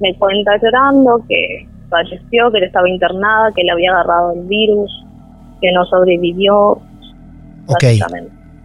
me 0.00 0.14
cuenta 0.16 0.52
llorando 0.62 1.24
que 1.28 1.66
falleció, 1.90 2.50
que 2.52 2.58
él 2.58 2.64
estaba 2.64 2.88
internada, 2.88 3.50
que 3.54 3.64
le 3.64 3.72
había 3.72 3.90
agarrado 3.90 4.32
el 4.32 4.46
virus, 4.46 4.90
que 5.60 5.72
no 5.72 5.84
sobrevivió. 5.86 6.78
Ok. 7.66 7.84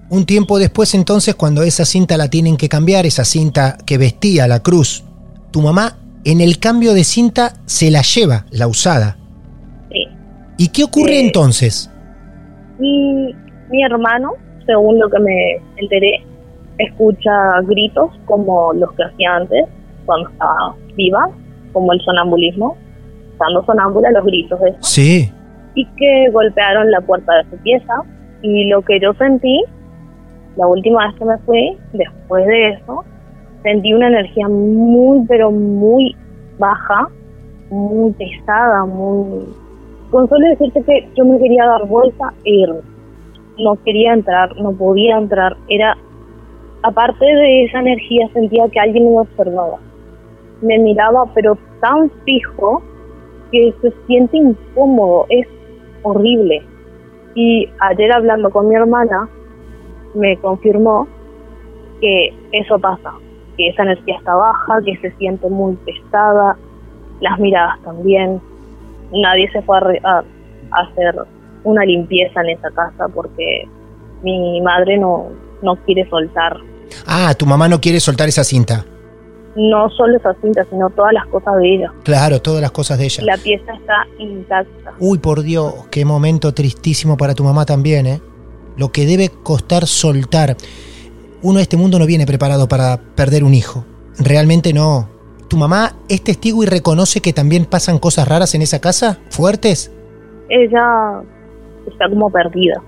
Un 0.09 0.25
tiempo 0.25 0.59
después 0.59 0.93
entonces, 0.95 1.35
cuando 1.35 1.63
esa 1.63 1.85
cinta 1.85 2.17
la 2.17 2.29
tienen 2.29 2.57
que 2.57 2.69
cambiar, 2.69 3.05
esa 3.05 3.23
cinta 3.25 3.77
que 3.85 3.97
vestía 3.97 4.47
la 4.47 4.61
cruz, 4.61 5.03
tu 5.51 5.61
mamá 5.61 5.97
en 6.25 6.39
el 6.41 6.59
cambio 6.59 6.93
de 6.93 7.03
cinta 7.03 7.53
se 7.65 7.89
la 7.91 8.01
lleva, 8.01 8.45
la 8.51 8.67
usada. 8.67 9.17
Sí. 9.91 10.07
¿Y 10.57 10.67
qué 10.69 10.83
ocurre 10.83 11.15
Eh, 11.17 11.25
entonces? 11.25 11.89
Y 12.79 13.33
mi 13.69 13.83
hermano, 13.83 14.33
según 14.65 14.99
lo 14.99 15.09
que 15.09 15.19
me 15.19 15.61
enteré, 15.77 16.23
escucha 16.77 17.31
gritos 17.67 18.11
como 18.25 18.73
los 18.73 18.91
que 18.93 19.03
hacía 19.03 19.35
antes, 19.35 19.65
cuando 20.05 20.29
estaba 20.29 20.75
viva, 20.95 21.27
como 21.71 21.91
el 21.93 22.01
sonambulismo, 22.01 22.77
estando 23.31 23.65
sonámbula, 23.65 24.11
los 24.11 24.25
gritos 24.25 24.59
de 24.59 24.73
Sí. 24.81 25.31
y 25.75 25.85
que 25.97 26.29
golpearon 26.31 26.91
la 26.91 27.01
puerta 27.01 27.33
de 27.37 27.49
su 27.49 27.57
pieza. 27.63 27.93
Y 28.41 28.65
lo 28.69 28.81
que 28.83 28.99
yo 28.99 29.13
sentí, 29.13 29.63
la 30.55 30.67
última 30.67 31.07
vez 31.07 31.15
que 31.17 31.25
me 31.25 31.37
fui, 31.39 31.77
después 31.93 32.45
de 32.45 32.69
eso, 32.69 33.03
sentí 33.63 33.93
una 33.93 34.07
energía 34.07 34.47
muy, 34.47 35.25
pero 35.27 35.51
muy 35.51 36.15
baja, 36.59 37.07
muy 37.69 38.11
pesada, 38.13 38.85
muy... 38.85 39.45
Con 40.11 40.29
solo 40.29 40.47
decirte 40.49 40.83
que 40.83 41.09
yo 41.15 41.25
me 41.25 41.39
quería 41.39 41.65
dar 41.65 41.87
vuelta 41.87 42.31
e 42.45 42.51
irme. 42.51 42.81
No 43.57 43.75
quería 43.83 44.13
entrar, 44.13 44.55
no 44.57 44.71
podía 44.73 45.17
entrar. 45.17 45.57
Era, 45.69 45.97
aparte 46.83 47.25
de 47.25 47.65
esa 47.65 47.79
energía, 47.79 48.29
sentía 48.33 48.69
que 48.69 48.79
alguien 48.79 49.05
me 49.05 49.19
observaba. 49.19 49.79
Me 50.61 50.77
miraba, 50.77 51.25
pero 51.33 51.57
tan 51.81 52.11
fijo 52.25 52.83
que 53.51 53.73
se 53.81 53.91
siente 54.05 54.37
incómodo, 54.37 55.25
es 55.29 55.47
horrible. 56.03 56.61
Y 57.33 57.67
ayer 57.79 58.11
hablando 58.13 58.51
con 58.51 58.69
mi 58.69 58.75
hermana, 58.75 59.27
me 60.13 60.37
confirmó 60.37 61.07
que 62.01 62.33
eso 62.51 62.79
pasa, 62.79 63.13
que 63.57 63.69
esa 63.69 63.83
energía 63.83 64.17
está 64.17 64.35
baja, 64.35 64.79
que 64.85 64.97
se 64.97 65.11
siente 65.17 65.49
muy 65.49 65.75
pesada, 65.77 66.57
las 67.21 67.39
miradas 67.39 67.81
también. 67.83 68.41
Nadie 69.11 69.49
se 69.51 69.61
fue 69.61 69.77
a, 69.77 69.79
re- 69.79 70.01
a- 70.03 70.23
a 70.71 70.81
hacer 70.89 71.15
una 71.63 71.85
limpieza 71.85 72.41
en 72.41 72.49
esa 72.49 72.69
casa 72.71 73.07
porque 73.13 73.67
mi 74.23 74.59
madre 74.61 74.97
no, 74.97 75.27
no 75.61 75.75
quiere 75.85 76.07
soltar 76.09 76.57
Ah, 77.07 77.33
tu 77.37 77.45
mamá 77.45 77.67
no 77.67 77.79
quiere 77.79 77.99
soltar 77.99 78.27
esa 78.27 78.43
cinta. 78.43 78.85
no 79.55 79.89
solo 79.91 80.17
esa 80.17 80.33
cinta, 80.41 80.65
sino 80.69 80.89
todas 80.89 81.13
las 81.13 81.25
cosas 81.27 81.55
de 81.57 81.75
ella. 81.75 81.93
Claro, 82.03 82.41
todas 82.41 82.61
las 82.61 82.71
cosas 82.71 82.97
de 82.97 83.05
ella. 83.05 83.23
La 83.23 83.37
pieza 83.37 83.71
está 83.73 84.05
intacta. 84.17 84.93
Uy, 84.99 85.19
por 85.19 85.41
Dios, 85.43 85.73
qué 85.91 86.05
momento 86.05 86.53
tristísimo 86.53 87.15
para 87.17 87.33
tu 87.35 87.43
mamá 87.43 87.65
también, 87.65 88.05
¿eh? 88.07 88.21
Lo 88.77 88.91
que 88.91 89.05
debe 89.05 89.29
costar 89.29 89.87
soltar. 89.87 90.57
Uno 91.41 91.57
de 91.57 91.63
este 91.63 91.77
mundo 91.77 91.99
no 91.99 92.05
viene 92.05 92.25
preparado 92.25 92.67
para 92.67 92.97
perder 93.15 93.43
un 93.43 93.53
hijo. 93.53 93.85
Realmente 94.17 94.73
no. 94.73 95.09
¿Tu 95.47 95.57
mamá 95.57 95.95
es 96.09 96.23
testigo 96.23 96.63
y 96.63 96.65
reconoce 96.65 97.21
que 97.21 97.33
también 97.33 97.65
pasan 97.65 97.99
cosas 97.99 98.27
raras 98.27 98.55
en 98.55 98.61
esa 98.61 98.79
casa? 98.79 99.19
¿Fuertes? 99.29 99.91
Ella 100.49 101.21
está 101.87 102.09
como 102.09 102.29
perdida. 102.29 102.81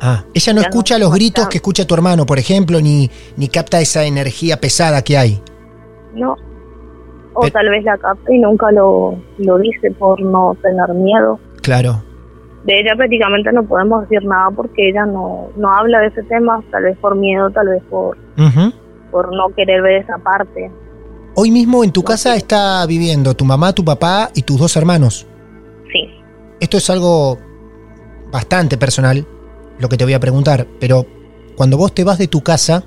Ah, 0.00 0.24
ella 0.34 0.52
no 0.52 0.60
escucha 0.62 0.98
los 0.98 1.12
gritos 1.12 1.48
que 1.48 1.58
escucha 1.58 1.86
tu 1.86 1.94
hermano, 1.94 2.26
por 2.26 2.38
ejemplo, 2.38 2.80
ni, 2.80 3.10
ni 3.36 3.48
capta 3.48 3.80
esa 3.80 4.04
energía 4.04 4.60
pesada 4.60 5.02
que 5.02 5.16
hay. 5.16 5.40
No. 6.14 6.32
O 7.34 7.40
Pero- 7.42 7.52
tal 7.52 7.68
vez 7.70 7.84
la 7.84 7.96
capta 7.98 8.32
y 8.34 8.38
nunca 8.38 8.70
lo, 8.72 9.16
lo 9.38 9.58
dice 9.58 9.90
por 9.92 10.20
no 10.20 10.56
tener 10.62 10.88
miedo. 10.94 11.38
Claro. 11.62 12.02
De 12.64 12.78
ella 12.78 12.92
prácticamente 12.96 13.52
no 13.52 13.64
podemos 13.64 14.02
decir 14.08 14.24
nada 14.26 14.50
porque 14.54 14.88
ella 14.90 15.04
no, 15.04 15.48
no 15.56 15.72
habla 15.74 15.98
de 16.00 16.06
ese 16.08 16.22
tema, 16.24 16.62
tal 16.70 16.84
vez 16.84 16.96
por 16.98 17.16
miedo, 17.16 17.50
tal 17.50 17.68
vez 17.68 17.82
por, 17.90 18.16
por 19.10 19.34
no 19.34 19.48
querer 19.56 19.82
ver 19.82 20.02
esa 20.02 20.18
parte. 20.18 20.70
Hoy 21.34 21.50
mismo 21.50 21.82
en 21.82 21.90
tu 21.92 22.02
casa 22.04 22.36
está 22.36 22.84
viviendo 22.86 23.34
tu 23.34 23.44
mamá, 23.44 23.72
tu 23.72 23.84
papá 23.84 24.30
y 24.34 24.42
tus 24.42 24.58
dos 24.60 24.76
hermanos. 24.76 25.26
Sí. 25.92 26.08
Esto 26.60 26.76
es 26.76 26.88
algo 26.90 27.38
bastante 28.30 28.78
personal, 28.78 29.26
lo 29.78 29.88
que 29.88 29.96
te 29.96 30.04
voy 30.04 30.14
a 30.14 30.20
preguntar, 30.20 30.66
pero 30.78 31.04
cuando 31.56 31.76
vos 31.76 31.92
te 31.92 32.04
vas 32.04 32.18
de 32.18 32.28
tu 32.28 32.42
casa, 32.42 32.84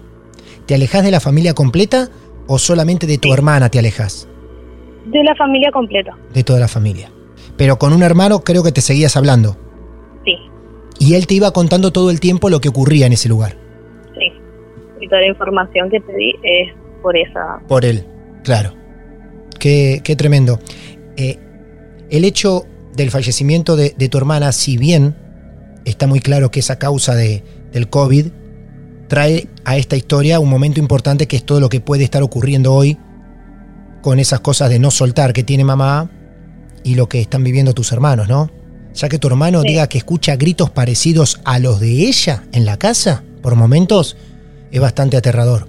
¿te 0.65 0.75
alejas 0.75 1.03
de 1.03 1.11
la 1.11 1.19
familia 1.19 1.53
completa 1.53 2.07
o 2.47 2.59
solamente 2.59 3.07
de 3.07 3.17
tu 3.17 3.27
Sí. 3.27 3.33
hermana 3.33 3.69
te 3.69 3.79
alejas? 3.79 4.29
De 5.07 5.21
la 5.23 5.35
familia 5.35 5.69
completa. 5.71 6.15
De 6.33 6.43
toda 6.43 6.59
la 6.59 6.67
familia. 6.67 7.11
Pero 7.57 7.77
con 7.77 7.93
un 7.93 8.03
hermano 8.03 8.39
creo 8.39 8.63
que 8.63 8.71
te 8.71 8.81
seguías 8.81 9.17
hablando. 9.17 9.57
Y 10.99 11.15
él 11.15 11.27
te 11.27 11.33
iba 11.35 11.51
contando 11.51 11.91
todo 11.91 12.09
el 12.09 12.19
tiempo 12.19 12.49
lo 12.49 12.61
que 12.61 12.69
ocurría 12.69 13.05
en 13.05 13.13
ese 13.13 13.29
lugar. 13.29 13.55
sí. 14.13 14.31
Y 15.01 15.07
toda 15.07 15.21
la 15.21 15.27
información 15.27 15.89
que 15.89 15.99
te 15.99 16.15
di 16.15 16.33
es 16.41 16.73
por 17.01 17.15
esa... 17.15 17.59
Por 17.67 17.85
él, 17.85 18.05
claro. 18.43 18.73
Qué, 19.59 20.01
qué 20.03 20.15
tremendo. 20.15 20.59
Eh, 21.17 21.37
el 22.09 22.23
hecho 22.23 22.65
del 22.95 23.11
fallecimiento 23.11 23.75
de, 23.75 23.93
de 23.97 24.09
tu 24.09 24.17
hermana, 24.17 24.51
si 24.51 24.77
bien 24.77 25.15
está 25.83 26.07
muy 26.07 26.21
claro 26.21 26.49
que 26.49 26.61
es 26.61 26.71
a 26.71 26.79
causa 26.79 27.13
de, 27.13 27.43
del 27.71 27.89
COVID, 27.89 28.27
trae 29.07 29.47
a 29.65 29.77
esta 29.77 29.95
historia 29.95 30.39
un 30.39 30.49
momento 30.49 30.79
importante 30.79 31.27
que 31.27 31.35
es 31.35 31.43
todo 31.43 31.59
lo 31.59 31.69
que 31.69 31.81
puede 31.81 32.03
estar 32.03 32.23
ocurriendo 32.23 32.73
hoy 32.73 32.97
con 34.01 34.19
esas 34.19 34.39
cosas 34.39 34.69
de 34.69 34.79
no 34.79 34.91
soltar 34.91 35.33
que 35.33 35.43
tiene 35.43 35.63
mamá 35.63 36.09
y 36.83 36.95
lo 36.95 37.07
que 37.09 37.21
están 37.21 37.43
viviendo 37.43 37.73
tus 37.73 37.91
hermanos, 37.91 38.27
¿no? 38.27 38.49
Ya 38.95 39.09
que 39.09 39.19
tu 39.19 39.27
hermano 39.27 39.61
Sí. 39.61 39.67
diga 39.69 39.87
que 39.87 39.97
escucha 39.97 40.35
gritos 40.37 40.69
parecidos 40.69 41.39
a 41.43 41.59
los 41.59 41.79
de 41.79 42.07
ella 42.07 42.43
en 42.53 42.65
la 42.65 42.77
casa, 42.77 43.23
por 43.41 43.55
momentos, 43.55 44.15
es 44.71 44.79
bastante 44.79 45.17
aterrador. 45.17 45.67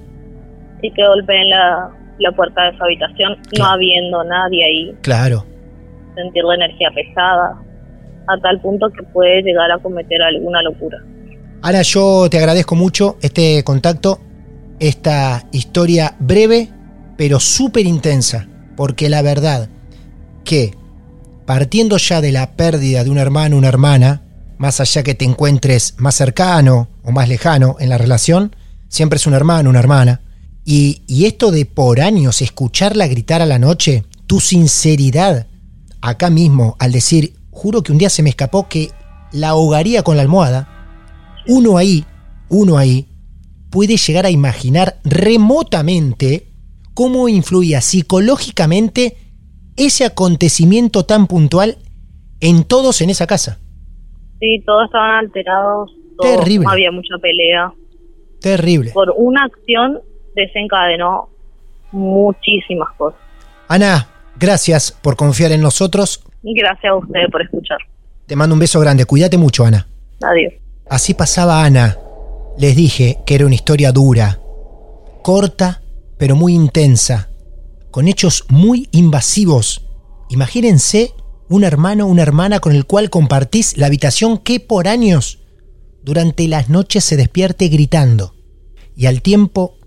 Y 0.82 0.92
que 0.92 1.06
golpeen 1.06 1.50
la, 1.50 1.90
la 2.18 2.32
puerta 2.32 2.62
de 2.70 2.76
su 2.76 2.84
habitación, 2.84 3.32
no 3.36 3.42
Claro. 3.50 3.70
habiendo 3.72 4.24
nadie 4.24 4.64
ahí. 4.64 4.94
Claro, 5.02 5.44
sentir 6.14 6.44
la 6.44 6.54
energía 6.54 6.88
pesada, 6.94 7.60
a 8.28 8.40
tal 8.40 8.60
punto 8.60 8.88
que 8.90 9.02
puede 9.12 9.42
llegar 9.42 9.70
a 9.70 9.78
cometer 9.78 10.22
alguna 10.22 10.62
locura. 10.62 10.98
Ana, 11.62 11.82
yo 11.82 12.28
te 12.30 12.38
agradezco 12.38 12.74
mucho 12.74 13.16
este 13.22 13.62
contacto, 13.64 14.20
esta 14.78 15.42
historia 15.52 16.14
breve, 16.18 16.68
pero 17.16 17.40
súper 17.40 17.86
intensa, 17.86 18.46
porque 18.76 19.08
la 19.08 19.22
verdad 19.22 19.68
que 20.44 20.72
partiendo 21.46 21.96
ya 21.96 22.20
de 22.20 22.32
la 22.32 22.56
pérdida 22.56 23.04
de 23.04 23.10
un 23.10 23.18
hermano 23.18 23.56
una 23.56 23.68
hermana, 23.68 24.22
más 24.58 24.80
allá 24.80 25.02
que 25.02 25.14
te 25.14 25.24
encuentres 25.24 25.94
más 25.98 26.14
cercano 26.14 26.88
o 27.02 27.12
más 27.12 27.28
lejano 27.28 27.76
en 27.78 27.88
la 27.88 27.98
relación, 27.98 28.54
siempre 28.88 29.16
es 29.18 29.26
un 29.26 29.34
hermano, 29.34 29.70
una 29.70 29.78
hermana. 29.78 30.22
Y, 30.64 31.02
y 31.06 31.26
esto 31.26 31.52
de 31.52 31.64
por 31.64 32.00
años 32.00 32.42
escucharla 32.42 33.06
gritar 33.06 33.40
a 33.40 33.46
la 33.46 33.58
noche, 33.58 34.04
tu 34.26 34.40
sinceridad 34.40 35.46
acá 36.00 36.30
mismo 36.30 36.76
al 36.78 36.92
decir, 36.92 37.36
juro 37.50 37.82
que 37.82 37.92
un 37.92 37.98
día 37.98 38.10
se 38.10 38.22
me 38.22 38.30
escapó 38.30 38.68
que 38.68 38.90
la 39.32 39.50
ahogaría 39.50 40.02
con 40.02 40.16
la 40.16 40.22
almohada, 40.22 40.68
uno 41.46 41.78
ahí, 41.78 42.04
uno 42.48 42.78
ahí, 42.78 43.08
puede 43.70 43.96
llegar 43.96 44.26
a 44.26 44.30
imaginar 44.30 45.00
remotamente 45.04 46.48
cómo 46.94 47.28
influía 47.28 47.80
psicológicamente 47.80 49.16
ese 49.76 50.04
acontecimiento 50.04 51.04
tan 51.04 51.26
puntual 51.26 51.76
en 52.40 52.64
todos 52.64 53.00
en 53.00 53.10
esa 53.10 53.26
casa. 53.26 53.58
Sí, 54.40 54.62
todos 54.66 54.86
estaban 54.86 55.24
alterados. 55.24 55.90
Terrible. 56.20 56.66
había 56.68 56.90
mucha 56.90 57.16
pelea. 57.20 57.72
Terrible. 58.40 58.92
Por 58.92 59.12
una 59.16 59.44
acción 59.44 60.00
desencadenó 60.34 61.28
muchísimas 61.92 62.88
cosas. 62.96 63.20
Ana, 63.68 64.08
gracias 64.38 64.92
por 64.92 65.16
confiar 65.16 65.52
en 65.52 65.60
nosotros. 65.60 66.24
Y 66.42 66.54
gracias 66.54 66.92
a 66.92 66.96
ustedes 66.96 67.30
por 67.30 67.42
escuchar. 67.42 67.78
Te 68.26 68.36
mando 68.36 68.54
un 68.54 68.60
beso 68.60 68.80
grande. 68.80 69.04
Cuídate 69.04 69.36
mucho, 69.38 69.64
Ana. 69.64 69.86
Adiós. 70.22 70.54
Así 70.88 71.14
pasaba 71.14 71.64
Ana. 71.64 71.96
Les 72.58 72.76
dije 72.76 73.18
que 73.26 73.34
era 73.34 73.46
una 73.46 73.54
historia 73.54 73.92
dura, 73.92 74.38
corta, 75.22 75.82
pero 76.18 76.36
muy 76.36 76.54
intensa, 76.54 77.28
con 77.96 78.08
hechos 78.08 78.44
muy 78.50 78.90
invasivos. 78.92 79.86
Imagínense 80.28 81.14
un 81.48 81.64
hermano 81.64 82.04
o 82.04 82.08
una 82.08 82.20
hermana 82.20 82.60
con 82.60 82.74
el 82.74 82.84
cual 82.84 83.08
compartís 83.08 83.78
la 83.78 83.86
habitación 83.86 84.36
que 84.36 84.60
por 84.60 84.86
años 84.86 85.38
durante 86.02 86.46
las 86.46 86.68
noches 86.68 87.04
se 87.04 87.16
despierte 87.16 87.68
gritando 87.68 88.34
y 88.94 89.06
al 89.06 89.22
tiempo 89.22 89.78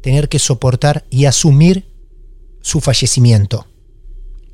tener 0.00 0.30
que 0.30 0.38
soportar 0.38 1.04
y 1.10 1.26
asumir 1.26 1.84
su 2.62 2.80
fallecimiento. 2.80 3.66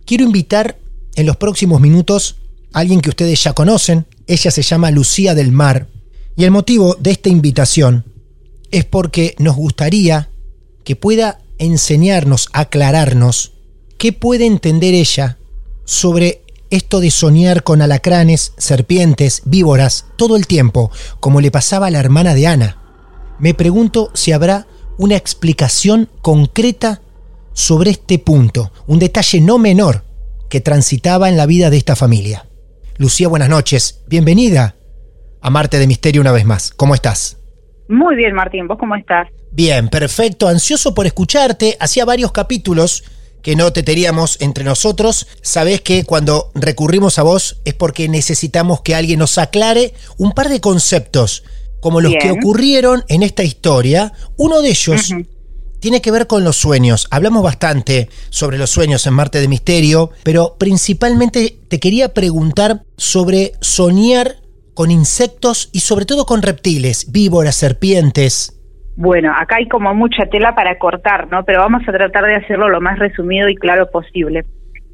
Quiero 0.05 0.25
invitar 0.25 0.81
en 1.15 1.27
los 1.27 1.37
próximos 1.37 1.81
minutos 1.81 2.39
a 2.73 2.81
alguien 2.81 3.01
que 3.01 3.11
ustedes 3.11 3.45
ya 3.45 3.53
conocen. 3.53 4.09
Ella 4.27 4.51
se 4.51 4.63
llama 4.63 4.91
Lucía 4.91 5.37
del 5.37 5.53
Mar. 5.53 5.87
Y 6.35 6.43
el 6.43 6.51
motivo 6.51 6.97
de 6.99 7.13
esta 7.13 7.29
invitación 7.29 8.07
es 8.73 8.85
porque 8.85 9.37
nos 9.39 9.55
gustaría 9.55 10.31
que 10.83 10.97
pueda 10.97 11.44
enseñarnos, 11.59 12.49
aclararnos, 12.53 13.55
qué 13.99 14.13
puede 14.13 14.47
entender 14.47 14.95
ella 14.95 15.39
sobre 15.85 16.43
esto 16.71 17.01
de 17.01 17.11
soñar 17.11 17.63
con 17.63 17.83
alacranes, 17.83 18.55
serpientes, 18.57 19.43
víboras, 19.45 20.07
todo 20.17 20.37
el 20.37 20.47
tiempo, 20.47 20.91
como 21.21 21.41
le 21.41 21.51
pasaba 21.51 21.87
a 21.87 21.91
la 21.91 22.01
hermana 22.01 22.35
de 22.35 22.47
Ana. 22.47 22.79
Me 23.39 23.55
pregunto 23.55 24.11
si 24.15 24.33
habrá 24.33 24.67
una 24.99 25.17
explicación 25.17 26.09
concreta 26.23 27.03
sobre 27.53 27.91
este 27.91 28.19
punto, 28.19 28.73
un 28.87 28.99
detalle 28.99 29.41
no 29.41 29.59
menor 29.59 30.05
que 30.49 30.61
transitaba 30.61 31.29
en 31.29 31.37
la 31.37 31.47
vida 31.47 31.71
de 31.71 31.77
esta 31.77 31.97
familia. 31.97 32.47
Lucía, 32.97 33.29
buenas 33.29 33.49
noches, 33.49 34.05
bienvenida 34.09 34.77
a 35.41 35.51
Marte 35.51 35.79
de 35.79 35.87
Misterio 35.87 36.21
una 36.21 36.33
vez 36.33 36.45
más. 36.45 36.73
¿Cómo 36.73 36.95
estás? 36.95 37.41
Muy 37.89 38.17
bien, 38.17 38.35
Martín, 38.35 38.67
¿vos 38.67 38.79
cómo 38.79 38.97
estás? 38.97 39.29
Bien, 39.55 39.89
perfecto, 39.89 40.49
ansioso 40.49 40.95
por 40.95 41.07
escucharte. 41.07 41.77
Hacía 41.79 42.05
varios 42.05 42.33
capítulos 42.33 43.05
que 43.41 43.55
no 43.55 43.73
te 43.73 43.85
teníamos 43.85 44.37
entre 44.41 44.65
nosotros. 44.65 45.29
Sabés 45.43 45.81
que 45.81 46.03
cuando 46.03 46.51
recurrimos 46.57 47.21
a 47.21 47.23
vos 47.23 47.59
es 47.65 47.73
porque 47.73 48.09
necesitamos 48.09 48.81
que 48.81 48.97
alguien 48.97 49.21
nos 49.21 49.39
aclare 49.39 49.95
un 50.17 50.33
par 50.33 50.49
de 50.49 50.61
conceptos, 50.61 51.45
como 51.79 52.01
los 52.01 52.15
que 52.21 52.33
ocurrieron 52.33 53.05
en 53.09 53.23
esta 53.23 53.45
historia. 53.45 54.13
Uno 54.37 54.61
de 54.61 54.71
ellos 54.71 55.15
tiene 55.79 56.03
que 56.03 56.11
ver 56.11 56.27
con 56.27 56.43
los 56.43 56.57
sueños. 56.57 57.07
Hablamos 57.13 57.45
bastante 57.45 58.09
sobre 58.31 58.59
los 58.59 58.71
sueños 58.71 59.07
en 59.07 59.15
Marte 59.15 59.41
de 59.41 59.47
Misterio, 59.47 60.11
pero 60.25 60.57
principalmente 60.59 61.61
te 61.69 61.79
quería 61.79 62.13
preguntar 62.13 62.83
sobre 62.97 63.53
soñar 63.61 64.39
con 64.75 64.91
insectos 64.91 65.69
y 65.71 65.79
sobre 65.79 66.07
todo 66.07 66.27
con 66.27 66.43
reptiles, 66.43 67.13
víboras, 67.13 67.55
serpientes. 67.55 68.54
Bueno, 68.97 69.33
acá 69.37 69.57
hay 69.57 69.67
como 69.67 69.95
mucha 69.95 70.27
tela 70.27 70.55
para 70.55 70.79
cortar, 70.79 71.29
¿no? 71.31 71.45
Pero 71.45 71.61
vamos 71.61 71.83
a 71.89 71.93
tratar 71.93 72.25
de 72.25 72.37
hacerlo 72.37 72.69
lo 72.69 72.81
más 72.81 72.99
resumido 72.99 73.49
y 73.49 73.57
claro 73.57 73.91
posible. 73.91 74.45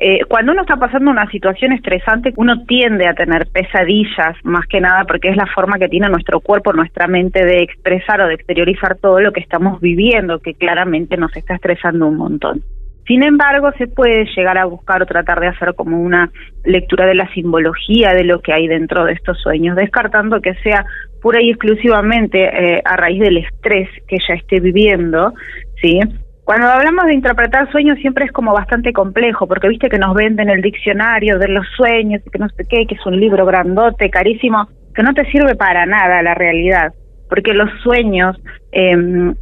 Eh, 0.02 0.24
cuando 0.26 0.52
uno 0.52 0.62
está 0.62 0.76
pasando 0.76 1.10
una 1.10 1.30
situación 1.30 1.72
estresante, 1.72 2.32
uno 2.36 2.64
tiende 2.64 3.06
a 3.06 3.12
tener 3.12 3.46
pesadillas, 3.52 4.34
más 4.44 4.66
que 4.66 4.80
nada 4.80 5.04
porque 5.04 5.28
es 5.28 5.36
la 5.36 5.44
forma 5.54 5.78
que 5.78 5.90
tiene 5.90 6.08
nuestro 6.08 6.40
cuerpo, 6.40 6.72
nuestra 6.72 7.06
mente 7.06 7.44
de 7.44 7.62
expresar 7.62 8.22
o 8.22 8.26
de 8.26 8.34
exteriorizar 8.34 8.96
todo 8.96 9.20
lo 9.20 9.30
que 9.32 9.40
estamos 9.40 9.78
viviendo, 9.82 10.38
que 10.38 10.54
claramente 10.54 11.18
nos 11.18 11.36
está 11.36 11.54
estresando 11.54 12.06
un 12.06 12.16
montón. 12.16 12.62
Sin 13.06 13.22
embargo, 13.22 13.70
se 13.78 13.86
puede 13.86 14.26
llegar 14.36 14.58
a 14.58 14.66
buscar 14.66 15.02
o 15.02 15.06
tratar 15.06 15.40
de 15.40 15.48
hacer 15.48 15.74
como 15.74 16.00
una 16.00 16.30
lectura 16.64 17.06
de 17.06 17.14
la 17.14 17.32
simbología 17.32 18.12
de 18.14 18.24
lo 18.24 18.40
que 18.40 18.52
hay 18.52 18.68
dentro 18.68 19.04
de 19.04 19.14
estos 19.14 19.40
sueños, 19.40 19.76
descartando 19.76 20.40
que 20.40 20.54
sea 20.62 20.84
pura 21.20 21.42
y 21.42 21.50
exclusivamente 21.50 22.44
eh, 22.44 22.82
a 22.84 22.96
raíz 22.96 23.20
del 23.20 23.38
estrés 23.38 23.88
que 24.06 24.16
ella 24.16 24.34
esté 24.36 24.60
viviendo, 24.60 25.32
¿sí? 25.80 26.00
Cuando 26.44 26.66
hablamos 26.66 27.06
de 27.06 27.14
interpretar 27.14 27.70
sueños 27.70 27.98
siempre 27.98 28.24
es 28.24 28.32
como 28.32 28.52
bastante 28.52 28.92
complejo, 28.92 29.46
porque 29.46 29.68
viste 29.68 29.88
que 29.88 29.98
nos 29.98 30.14
venden 30.14 30.50
el 30.50 30.62
diccionario 30.62 31.38
de 31.38 31.48
los 31.48 31.66
sueños, 31.76 32.22
que 32.32 32.38
no 32.38 32.48
sé 32.48 32.64
qué, 32.68 32.86
que 32.86 32.96
es 32.96 33.06
un 33.06 33.20
libro 33.20 33.46
grandote, 33.46 34.10
carísimo, 34.10 34.68
que 34.94 35.02
no 35.02 35.14
te 35.14 35.30
sirve 35.30 35.54
para 35.54 35.86
nada 35.86 36.22
la 36.22 36.34
realidad, 36.34 36.92
porque 37.30 37.54
los 37.54 37.70
sueños 37.82 38.36
eh, 38.72 38.94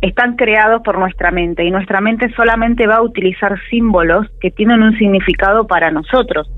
están 0.02 0.36
creados 0.36 0.82
por 0.84 0.98
nuestra 0.98 1.32
mente 1.32 1.64
y 1.64 1.70
nuestra 1.70 2.00
mente 2.00 2.30
solamente 2.36 2.86
va 2.86 2.96
a 2.96 3.02
utilizar 3.02 3.58
símbolos 3.70 4.26
que 4.40 4.52
tienen 4.52 4.82
un 4.82 4.96
significado 4.96 5.66
para 5.66 5.90
nosotros. 5.90 6.48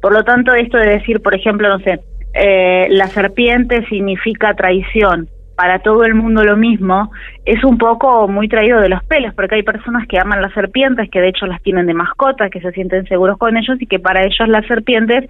Por 0.00 0.14
lo 0.14 0.24
tanto, 0.24 0.54
esto 0.54 0.78
de 0.78 0.86
decir, 0.86 1.20
por 1.20 1.34
ejemplo, 1.34 1.68
no 1.68 1.80
sé, 1.80 2.00
eh, 2.32 2.86
la 2.90 3.08
serpiente 3.08 3.84
significa 3.88 4.54
traición, 4.54 5.28
para 5.56 5.78
todo 5.78 6.04
el 6.04 6.14
mundo 6.14 6.44
lo 6.44 6.56
mismo, 6.56 7.10
es 7.44 7.64
un 7.64 7.78
poco 7.78 8.28
muy 8.28 8.48
traído 8.48 8.80
de 8.80 8.90
los 8.90 9.02
pelos, 9.04 9.34
porque 9.34 9.56
hay 9.56 9.62
personas 9.62 10.06
que 10.06 10.18
aman 10.18 10.42
las 10.42 10.52
serpientes, 10.52 11.10
que 11.10 11.20
de 11.20 11.28
hecho 11.28 11.46
las 11.46 11.62
tienen 11.62 11.86
de 11.86 11.94
mascotas, 11.94 12.50
que 12.50 12.60
se 12.60 12.72
sienten 12.72 13.06
seguros 13.06 13.38
con 13.38 13.56
ellos 13.56 13.80
y 13.80 13.86
que 13.86 13.98
para 13.98 14.22
ellos 14.22 14.48
las 14.48 14.66
serpientes, 14.66 15.24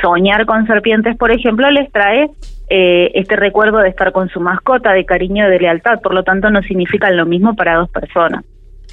soñar 0.00 0.46
con 0.46 0.66
serpientes, 0.66 1.16
por 1.16 1.32
ejemplo, 1.32 1.70
les 1.70 1.90
trae 1.90 2.30
eh, 2.70 3.10
este 3.14 3.36
recuerdo 3.36 3.78
de 3.78 3.88
estar 3.88 4.12
con 4.12 4.28
su 4.28 4.40
mascota, 4.40 4.92
de 4.92 5.04
cariño, 5.04 5.48
de 5.48 5.58
lealtad, 5.58 6.00
por 6.00 6.14
lo 6.14 6.22
tanto 6.22 6.50
no 6.50 6.62
significan 6.62 7.16
lo 7.16 7.26
mismo 7.26 7.54
para 7.54 7.74
dos 7.74 7.90
personas. 7.90 8.44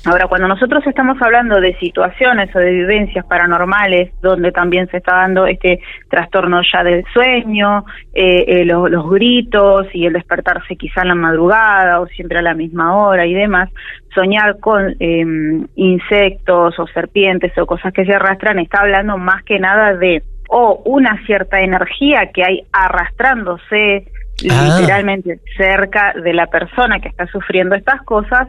Ahora, 0.06 0.28
cuando 0.28 0.48
nosotros 0.48 0.86
estamos 0.88 1.22
hablando 1.22 1.60
de 1.60 1.76
situaciones 1.78 2.56
o 2.56 2.60
de 2.60 2.72
vivencias 2.72 3.26
paranormales, 3.26 4.12
donde 4.22 4.52
también 4.54 4.88
se 4.90 4.98
está 4.98 5.16
dando 5.18 5.46
este 5.46 5.82
trastorno 6.10 6.62
ya 6.72 6.84
del 6.84 7.04
sueño, 7.14 7.84
eh, 8.14 8.46
eh, 8.48 8.66
lo- 8.66 8.88
los 8.88 9.10
gritos 9.10 9.88
y 9.94 10.06
el 10.06 10.14
despertarse 10.14 10.78
quizá 10.78 11.02
en 11.02 11.10
la 11.10 11.16
madrugada 11.16 12.00
o 12.00 12.08
siempre 12.08 12.40
a 12.40 12.42
la 12.42 12.54
misma 12.54 12.96
hora 12.96 13.26
y 13.26 13.34
demás, 13.34 13.70
soñar 14.16 14.60
con 14.60 14.96
eh, 15.00 15.26
insectos 15.76 16.80
o 16.80 16.88
serpientes 16.88 17.56
o 17.58 17.66
cosas 17.66 17.92
que 17.94 18.06
se 18.06 18.14
arrastran, 18.14 18.60
está 18.60 18.82
hablando 18.82 19.18
más 19.18 19.44
que 19.44 19.60
nada 19.60 19.94
de 19.96 20.24
o 20.48 20.82
una 20.86 21.24
cierta 21.26 21.62
energía 21.62 22.32
que 22.34 22.44
hay 22.44 22.64
arrastrándose 22.72 24.08
Ah. 24.50 24.78
literalmente 24.80 25.42
cerca 25.58 26.14
de 26.14 26.32
la 26.34 26.48
persona 26.48 27.02
que 27.02 27.10
está 27.10 27.28
sufriendo 27.28 27.76
estas 27.76 28.02
cosas 28.04 28.48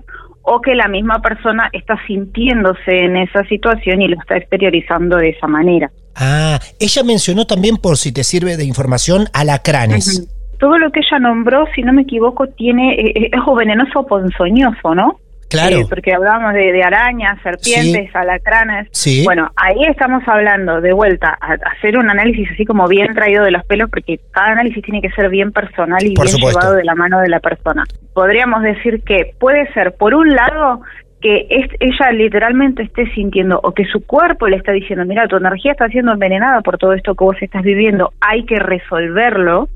o 0.52 0.60
que 0.60 0.74
la 0.74 0.88
misma 0.88 1.22
persona 1.22 1.70
está 1.72 1.94
sintiéndose 2.08 3.04
en 3.04 3.16
esa 3.16 3.44
situación 3.44 4.02
y 4.02 4.08
lo 4.08 4.18
está 4.18 4.36
exteriorizando 4.36 5.16
de 5.16 5.30
esa 5.30 5.46
manera. 5.46 5.92
Ah, 6.16 6.58
ella 6.80 7.04
mencionó 7.04 7.46
también, 7.46 7.76
por 7.76 7.96
si 7.96 8.12
te 8.12 8.24
sirve 8.24 8.56
de 8.56 8.64
información, 8.64 9.26
alacranes. 9.32 10.18
Ujú. 10.18 10.28
Todo 10.58 10.78
lo 10.78 10.90
que 10.90 11.00
ella 11.00 11.20
nombró, 11.20 11.66
si 11.74 11.82
no 11.82 11.92
me 11.92 12.02
equivoco, 12.02 12.48
tiene 12.48 12.94
eh, 12.94 13.12
eh, 13.14 13.30
es 13.32 13.40
o 13.46 13.54
venenoso 13.54 14.00
o 14.00 14.06
ponzoñoso, 14.06 14.94
¿no? 14.94 15.20
Claro. 15.50 15.80
Eh, 15.80 15.86
porque 15.88 16.14
hablábamos 16.14 16.54
de, 16.54 16.72
de 16.72 16.82
arañas, 16.82 17.38
serpientes, 17.42 18.14
alacranes. 18.14 18.88
Sí. 18.92 19.24
Bueno, 19.24 19.50
ahí 19.56 19.82
estamos 19.88 20.22
hablando 20.26 20.80
de 20.80 20.92
vuelta 20.92 21.36
a, 21.40 21.52
a 21.54 21.72
hacer 21.76 21.98
un 21.98 22.08
análisis 22.08 22.48
así 22.52 22.64
como 22.64 22.86
bien 22.86 23.12
traído 23.14 23.44
de 23.44 23.50
los 23.50 23.64
pelos, 23.66 23.90
porque 23.90 24.20
cada 24.30 24.52
análisis 24.52 24.82
tiene 24.82 25.02
que 25.02 25.10
ser 25.10 25.28
bien 25.28 25.50
personal 25.52 26.02
y 26.04 26.14
Por 26.14 26.26
bien 26.26 26.36
supuesto. 26.36 26.60
llevado 26.60 26.76
de 26.76 26.84
la 26.84 26.94
mano 26.94 27.20
de 27.20 27.28
la 27.28 27.40
persona. 27.40 27.84
Podríamos 28.14 28.62
decir 28.62 29.02
que 29.02 29.34
puede 29.40 29.70
ser, 29.72 29.94
por 29.96 30.14
un 30.14 30.28
lado, 30.34 30.82
que 31.20 31.46
es, 31.50 31.68
ella 31.80 32.12
literalmente 32.12 32.82
esté 32.84 33.10
sintiendo 33.12 33.60
o 33.62 33.72
que 33.72 33.84
su 33.86 34.06
cuerpo 34.06 34.46
le 34.48 34.56
está 34.56 34.72
diciendo, 34.72 35.04
mira, 35.04 35.26
tu 35.28 35.36
energía 35.36 35.72
está 35.72 35.88
siendo 35.88 36.12
envenenada 36.12 36.60
por 36.62 36.78
todo 36.78 36.92
esto 36.94 37.14
que 37.14 37.24
vos 37.24 37.36
estás 37.40 37.62
viviendo, 37.62 38.12
hay 38.20 38.44
que 38.46 38.58
resolverlo, 38.58 39.68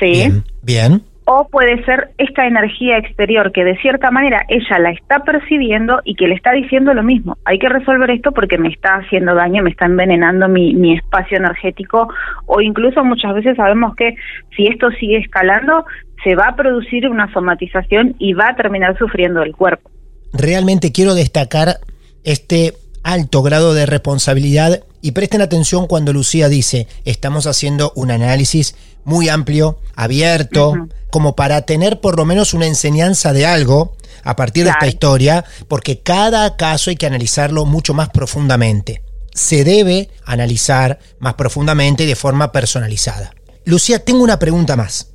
¿sí? 0.00 0.06
Bien, 0.12 0.44
bien. 0.62 1.02
O 1.32 1.46
puede 1.46 1.84
ser 1.84 2.10
esta 2.18 2.44
energía 2.44 2.98
exterior 2.98 3.52
que 3.52 3.62
de 3.62 3.76
cierta 3.76 4.10
manera 4.10 4.44
ella 4.48 4.80
la 4.80 4.90
está 4.90 5.20
percibiendo 5.20 6.00
y 6.04 6.16
que 6.16 6.26
le 6.26 6.34
está 6.34 6.50
diciendo 6.50 6.92
lo 6.92 7.04
mismo. 7.04 7.38
Hay 7.44 7.60
que 7.60 7.68
resolver 7.68 8.10
esto 8.10 8.32
porque 8.32 8.58
me 8.58 8.68
está 8.68 8.96
haciendo 8.96 9.36
daño, 9.36 9.62
me 9.62 9.70
está 9.70 9.86
envenenando 9.86 10.48
mi, 10.48 10.74
mi 10.74 10.96
espacio 10.96 11.36
energético 11.36 12.08
o 12.46 12.60
incluso 12.60 13.04
muchas 13.04 13.32
veces 13.32 13.56
sabemos 13.56 13.94
que 13.94 14.16
si 14.56 14.66
esto 14.66 14.90
sigue 14.98 15.18
escalando 15.18 15.84
se 16.24 16.34
va 16.34 16.48
a 16.48 16.56
producir 16.56 17.08
una 17.08 17.32
somatización 17.32 18.16
y 18.18 18.32
va 18.32 18.48
a 18.48 18.56
terminar 18.56 18.98
sufriendo 18.98 19.44
el 19.44 19.54
cuerpo. 19.54 19.88
Realmente 20.32 20.90
quiero 20.90 21.14
destacar 21.14 21.76
este 22.24 22.72
alto 23.04 23.44
grado 23.44 23.72
de 23.72 23.86
responsabilidad 23.86 24.80
y 25.00 25.12
presten 25.12 25.42
atención 25.42 25.86
cuando 25.86 26.12
Lucía 26.12 26.48
dice, 26.48 26.88
estamos 27.04 27.46
haciendo 27.46 27.92
un 27.94 28.10
análisis 28.10 28.74
muy 29.04 29.28
amplio, 29.28 29.78
abierto, 29.94 30.74
como 31.10 31.36
para 31.36 31.62
tener 31.62 32.00
por 32.00 32.16
lo 32.16 32.24
menos 32.24 32.54
una 32.54 32.66
enseñanza 32.66 33.32
de 33.32 33.46
algo 33.46 33.94
a 34.22 34.36
partir 34.36 34.64
de 34.64 34.70
esta 34.70 34.86
historia, 34.86 35.44
porque 35.68 36.00
cada 36.00 36.56
caso 36.56 36.90
hay 36.90 36.96
que 36.96 37.06
analizarlo 37.06 37.64
mucho 37.66 37.94
más 37.94 38.10
profundamente. 38.10 39.02
Se 39.32 39.64
debe 39.64 40.10
analizar 40.24 40.98
más 41.18 41.34
profundamente 41.34 42.04
y 42.04 42.06
de 42.06 42.16
forma 42.16 42.52
personalizada. 42.52 43.34
Lucía, 43.64 44.04
tengo 44.04 44.22
una 44.22 44.38
pregunta 44.38 44.76
más. 44.76 45.08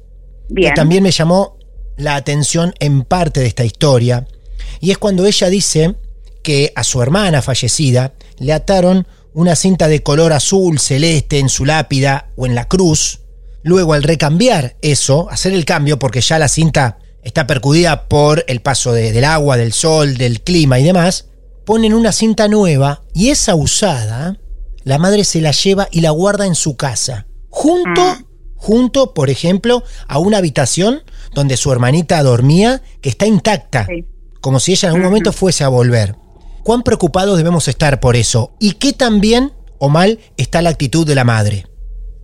Que 0.56 0.72
también 0.72 1.04
me 1.04 1.12
llamó 1.12 1.58
la 1.98 2.16
atención 2.16 2.74
en 2.80 3.04
parte 3.04 3.40
de 3.40 3.48
esta 3.48 3.66
historia, 3.66 4.28
y 4.80 4.92
es 4.92 4.98
cuando 4.98 5.26
ella 5.26 5.50
dice 5.50 5.96
que 6.44 6.72
a 6.76 6.84
su 6.84 7.02
hermana 7.02 7.42
fallecida 7.42 8.14
le 8.38 8.54
ataron 8.54 9.08
una 9.34 9.56
cinta 9.56 9.88
de 9.88 10.04
color 10.04 10.32
azul 10.32 10.80
celeste 10.80 11.40
en 11.40 11.50
su 11.50 11.66
lápida 11.66 12.30
o 12.36 12.46
en 12.46 12.56
la 12.56 12.68
cruz. 12.68 13.22
Luego 13.66 13.94
al 13.94 14.04
recambiar 14.04 14.78
eso, 14.82 15.28
hacer 15.32 15.52
el 15.52 15.66
cambio 15.66 15.98
porque 15.98 16.22
ya 16.22 16.38
la 16.38 16.48
cinta 16.48 17.00
está 17.24 17.48
percudida 17.48 18.08
por 18.08 18.46
el 18.48 18.62
paso 18.62 18.94
del 18.94 19.26
agua, 19.26 19.58
del 19.58 19.74
sol, 19.74 20.18
del 20.18 20.42
clima 20.42 20.80
y 20.80 20.84
demás, 20.84 21.30
ponen 21.66 21.96
una 21.96 22.12
cinta 22.12 22.48
nueva 22.48 23.02
y 23.16 23.32
esa 23.32 23.56
usada, 23.56 24.38
la 24.84 25.00
madre 25.00 25.24
se 25.24 25.42
la 25.42 25.50
lleva 25.50 25.88
y 25.92 26.02
la 26.02 26.12
guarda 26.12 26.46
en 26.46 26.54
su 26.54 26.78
casa, 26.78 27.26
junto, 27.50 28.02
mm. 28.02 28.26
junto, 28.56 29.16
por 29.16 29.32
ejemplo, 29.32 29.84
a 30.08 30.20
una 30.20 30.38
habitación 30.38 31.02
donde 31.34 31.58
su 31.58 31.72
hermanita 31.72 32.22
dormía, 32.22 32.84
que 33.02 33.10
está 33.10 33.26
intacta, 33.26 33.88
como 34.42 34.60
si 34.60 34.74
ella 34.74 34.90
en 34.90 34.96
algún 34.96 35.10
momento 35.10 35.34
fuese 35.34 35.64
a 35.64 35.70
volver 35.70 36.16
cuán 36.66 36.82
preocupados 36.82 37.38
debemos 37.38 37.68
estar 37.68 38.00
por 38.00 38.16
eso 38.16 38.56
y 38.60 38.74
qué 38.74 38.92
tan 38.92 39.22
bien 39.22 39.54
o 39.78 39.88
mal 39.88 40.20
está 40.36 40.64
la 40.64 40.72
actitud 40.72 41.06
de 41.06 41.14
la 41.14 41.24
madre. 41.24 41.68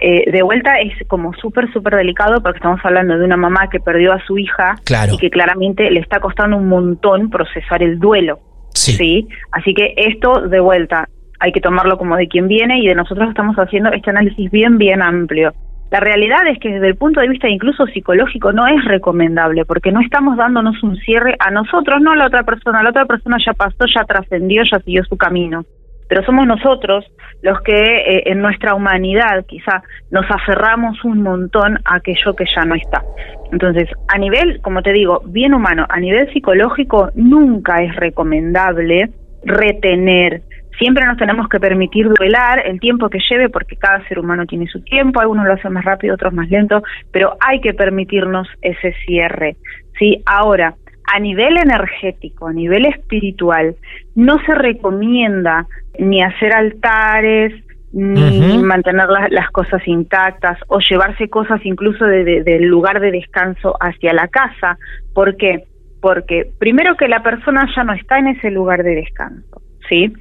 Eh, 0.04 0.32
de 0.32 0.42
vuelta 0.42 0.80
es 0.80 0.94
como 1.08 1.32
súper, 1.34 1.72
súper 1.72 1.96
delicado 1.96 2.42
porque 2.42 2.58
estamos 2.58 2.80
hablando 2.84 3.20
de 3.20 3.24
una 3.24 3.38
mamá 3.38 3.70
que 3.70 3.80
perdió 3.80 4.14
a 4.14 4.26
su 4.26 4.36
hija 4.40 4.76
y 5.12 5.18
que 5.18 5.30
claramente 5.30 5.92
le 5.92 6.00
está 6.00 6.20
costando 6.20 6.58
un 6.58 6.68
montón 6.68 7.30
procesar 7.30 7.84
el 7.84 8.00
duelo. 8.00 8.40
Sí. 8.74 9.28
Así 9.52 9.76
que 9.76 9.94
esto 9.96 10.48
de 10.48 10.60
vuelta 10.60 11.08
hay 11.40 11.52
que 11.52 11.62
tomarlo 11.62 12.00
como 12.00 12.18
de 12.18 12.28
quien 12.28 12.48
viene 12.48 12.80
y 12.80 12.88
de 12.88 12.96
nosotros 12.96 13.30
estamos 13.30 13.56
haciendo 13.58 13.92
este 13.92 14.10
análisis 14.10 14.50
bien, 14.50 14.80
bien 14.80 15.04
amplio. 15.04 15.54
La 15.92 16.00
realidad 16.00 16.48
es 16.48 16.58
que 16.60 16.70
desde 16.70 16.88
el 16.88 16.96
punto 16.96 17.20
de 17.20 17.28
vista 17.28 17.48
incluso 17.50 17.86
psicológico 17.86 18.54
no 18.54 18.66
es 18.66 18.84
recomendable 18.86 19.66
porque 19.66 19.92
no 19.92 20.00
estamos 20.02 20.36
dándonos 20.36 20.82
un 20.82 20.96
cierre 20.98 21.36
a 21.38 21.52
nosotros, 21.52 22.02
no 22.02 22.14
a 22.14 22.16
la 22.16 22.28
otra 22.28 22.44
persona. 22.44 22.82
La 22.82 22.90
otra 22.90 23.06
persona 23.06 23.38
ya 23.46 23.54
pasó, 23.54 23.86
ya 23.94 24.04
trascendió, 24.06 24.64
ya 24.72 24.80
siguió 24.80 25.04
su 25.04 25.18
camino. 25.18 25.64
Pero 26.12 26.26
somos 26.26 26.46
nosotros 26.46 27.06
los 27.42 27.62
que 27.62 27.72
eh, 27.72 28.24
en 28.26 28.42
nuestra 28.42 28.76
humanidad 28.76 29.46
quizá 29.48 29.82
nos 30.10 30.30
aferramos 30.30 31.02
un 31.06 31.24
montón 31.24 31.80
a 31.86 31.96
aquello 31.96 32.36
que 32.36 32.44
ya 32.54 32.66
no 32.66 32.76
está. 32.76 33.02
Entonces, 33.50 33.88
a 34.14 34.18
nivel, 34.18 34.60
como 34.62 34.82
te 34.82 34.92
digo, 34.92 35.22
bien 35.26 35.54
humano, 35.54 35.86
a 35.88 36.02
nivel 36.02 36.30
psicológico, 36.34 37.12
nunca 37.16 37.82
es 37.82 37.96
recomendable 37.96 39.10
retener, 39.46 40.42
Siempre 40.78 41.06
nos 41.06 41.18
tenemos 41.18 41.48
que 41.48 41.60
permitir 41.60 42.08
duelar 42.10 42.66
el 42.66 42.80
tiempo 42.80 43.08
que 43.10 43.20
lleve 43.30 43.50
porque 43.50 43.76
cada 43.76 44.04
ser 44.08 44.18
humano 44.18 44.48
tiene 44.48 44.66
su 44.68 44.82
tiempo, 44.84 45.20
algunos 45.20 45.46
lo 45.46 45.54
hacen 45.54 45.74
más 45.74 45.86
rápido, 45.86 46.16
otros 46.16 46.34
más 46.34 46.50
lento, 46.50 46.82
pero 47.12 47.38
hay 47.40 47.62
que 47.62 47.74
permitirnos 47.74 48.48
ese 48.62 48.94
cierre. 49.06 49.58
¿sí? 50.00 50.24
Ahora, 50.26 50.74
a 51.14 51.20
nivel 51.20 51.58
energético, 51.58 52.48
a 52.48 52.54
nivel 52.54 52.86
espiritual, 52.86 53.76
no 54.16 54.38
se 54.46 54.56
recomienda 54.56 55.68
ni 56.00 56.24
hacer 56.24 56.54
altares, 56.54 57.54
ni 57.94 58.58
mantener 58.60 59.08
las, 59.30 59.52
cosas 59.52 59.86
intactas 59.86 60.58
o 60.68 60.80
llevarse 60.80 61.28
cosas 61.28 61.60
incluso 61.66 62.06
del 62.06 62.64
lugar 62.64 63.02
de 63.02 63.12
descanso 63.12 63.76
hacia 63.82 64.14
la 64.14 64.30
casa. 64.30 64.78
¿Por 65.14 65.36
qué? 65.36 65.66
Porque 66.00 66.50
primero 66.58 66.96
que 66.96 67.10
la 67.10 67.22
persona 67.22 67.68
ya 67.76 67.84
no 67.84 67.94
está 67.94 68.20
en 68.20 68.28
ese 68.28 68.50
lugar 68.50 68.84
de 68.84 68.96
descanso. 68.96 69.62
¿Sí? 69.92 70.14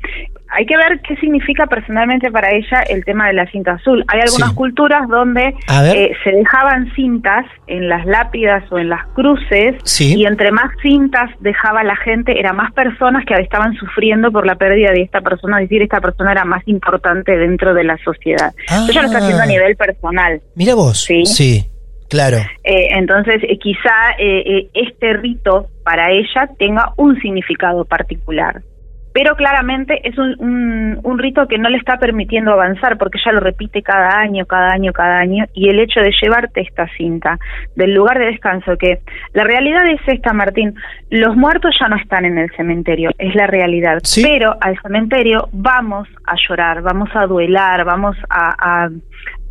hay 0.50 0.66
que 0.66 0.76
ver 0.76 1.00
qué 1.06 1.16
significa 1.16 1.66
personalmente 1.66 2.30
para 2.30 2.50
ella 2.50 2.80
el 2.88 3.04
tema 3.04 3.28
de 3.28 3.34
la 3.34 3.46
cinta 3.50 3.72
azul. 3.72 4.04
Hay 4.08 4.20
algunas 4.20 4.52
culturas 4.52 5.08
donde 5.08 5.54
eh, 5.94 6.10
se 6.24 6.30
dejaban 6.32 6.92
cintas 6.94 7.46
en 7.68 7.88
las 7.88 8.04
lápidas 8.04 8.64
o 8.72 8.78
en 8.78 8.88
las 8.88 9.06
cruces 9.14 9.76
y 10.00 10.26
entre 10.26 10.50
más 10.50 10.70
cintas 10.82 11.30
dejaba 11.40 11.84
la 11.84 11.96
gente, 11.96 12.38
eran 12.38 12.56
más 12.56 12.72
personas 12.72 13.24
que 13.24 13.34
estaban 13.34 13.74
sufriendo 13.74 14.32
por 14.32 14.44
la 14.44 14.56
pérdida 14.56 14.90
de 14.90 15.02
esta 15.02 15.20
persona, 15.20 15.58
es 15.58 15.68
decir, 15.68 15.82
esta 15.82 16.00
persona 16.00 16.32
era 16.32 16.44
más 16.44 16.66
importante 16.66 17.36
dentro 17.36 17.72
de 17.72 17.84
la 17.84 17.96
sociedad. 17.98 18.52
ella 18.88 19.02
lo 19.02 19.06
está 19.06 19.18
haciendo 19.18 19.42
a 19.42 19.44
ah. 19.44 19.46
nivel 19.46 19.76
personal. 19.76 20.40
Mira 20.56 20.74
vos. 20.74 21.04
Sí. 21.04 21.24
Sí. 21.26 21.64
Claro. 22.08 22.38
Eh, 22.64 22.88
entonces, 22.90 23.40
eh, 23.44 23.56
quizá 23.58 24.16
este 24.18 25.12
rito 25.12 25.68
para 25.84 26.10
ella 26.10 26.50
tenga 26.58 26.92
un 26.96 27.20
significado 27.20 27.84
particular 27.84 28.62
pero 29.12 29.34
claramente 29.34 30.00
es 30.08 30.16
un, 30.18 31.00
un, 31.02 31.18
rito 31.18 31.46
que 31.48 31.58
no 31.58 31.68
le 31.68 31.78
está 31.78 31.98
permitiendo 31.98 32.52
avanzar 32.52 32.96
porque 32.96 33.18
ya 33.24 33.32
lo 33.32 33.40
repite 33.40 33.82
cada 33.82 34.18
año, 34.18 34.46
cada 34.46 34.72
año, 34.72 34.92
cada 34.92 35.18
año 35.18 35.44
y 35.52 35.68
el 35.68 35.80
hecho 35.80 36.00
de 36.00 36.12
llevarte 36.22 36.60
esta 36.60 36.86
cinta 36.96 37.38
del 37.74 37.92
lugar 37.92 38.18
de 38.18 38.26
descanso 38.26 38.76
que 38.76 39.00
la 39.32 39.44
realidad 39.44 39.82
es 39.88 40.00
esta 40.06 40.32
Martín, 40.32 40.74
los 41.10 41.36
muertos 41.36 41.74
ya 41.80 41.88
no 41.88 41.96
están 41.96 42.24
en 42.24 42.38
el 42.38 42.50
cementerio, 42.56 43.10
es 43.18 43.34
la 43.34 43.46
realidad, 43.46 43.98
pero 44.22 44.56
al 44.60 44.80
cementerio 44.80 45.48
vamos 45.52 46.08
a 46.26 46.34
llorar, 46.48 46.82
vamos 46.82 47.10
a 47.14 47.26
duelar, 47.26 47.84
vamos 47.84 48.16
a, 48.28 48.88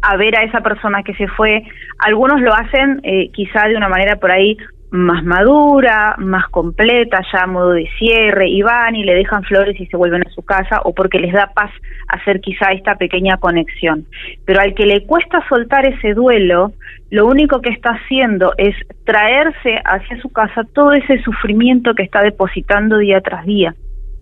a, 0.01 0.17
ver 0.17 0.37
a 0.37 0.43
esa 0.43 0.61
persona 0.61 1.03
que 1.03 1.13
se 1.15 1.27
fue, 1.27 1.63
algunos 1.99 2.41
lo 2.41 2.53
hacen 2.53 3.01
eh, 3.03 3.29
quizá 3.33 3.67
de 3.67 3.75
una 3.75 3.89
manera 3.89 4.15
por 4.15 4.31
ahí 4.31 4.57
más 4.91 5.23
madura, 5.23 6.15
más 6.17 6.47
completa, 6.49 7.19
ya 7.31 7.43
a 7.43 7.47
modo 7.47 7.71
de 7.71 7.87
cierre, 7.97 8.47
y 8.49 8.61
van 8.61 8.95
y 8.95 9.03
le 9.03 9.13
dejan 9.13 9.43
flores 9.43 9.79
y 9.79 9.85
se 9.85 9.97
vuelven 9.97 10.25
a 10.25 10.29
su 10.31 10.43
casa, 10.43 10.81
o 10.83 10.93
porque 10.93 11.19
les 11.19 11.33
da 11.33 11.51
paz 11.53 11.71
hacer 12.07 12.41
quizá 12.41 12.71
esta 12.71 12.95
pequeña 12.95 13.37
conexión. 13.37 14.05
Pero 14.45 14.61
al 14.61 14.73
que 14.73 14.85
le 14.85 15.05
cuesta 15.05 15.45
soltar 15.47 15.87
ese 15.87 16.13
duelo, 16.13 16.73
lo 17.11 17.25
único 17.27 17.61
que 17.61 17.69
está 17.69 17.91
haciendo 17.91 18.53
es 18.57 18.75
traerse 19.05 19.79
hacia 19.83 20.21
su 20.21 20.29
casa 20.29 20.63
todo 20.73 20.91
ese 20.93 21.21
sufrimiento 21.23 21.93
que 21.93 22.03
está 22.03 22.21
depositando 22.21 22.97
día 22.97 23.21
tras 23.21 23.45
día. 23.45 23.75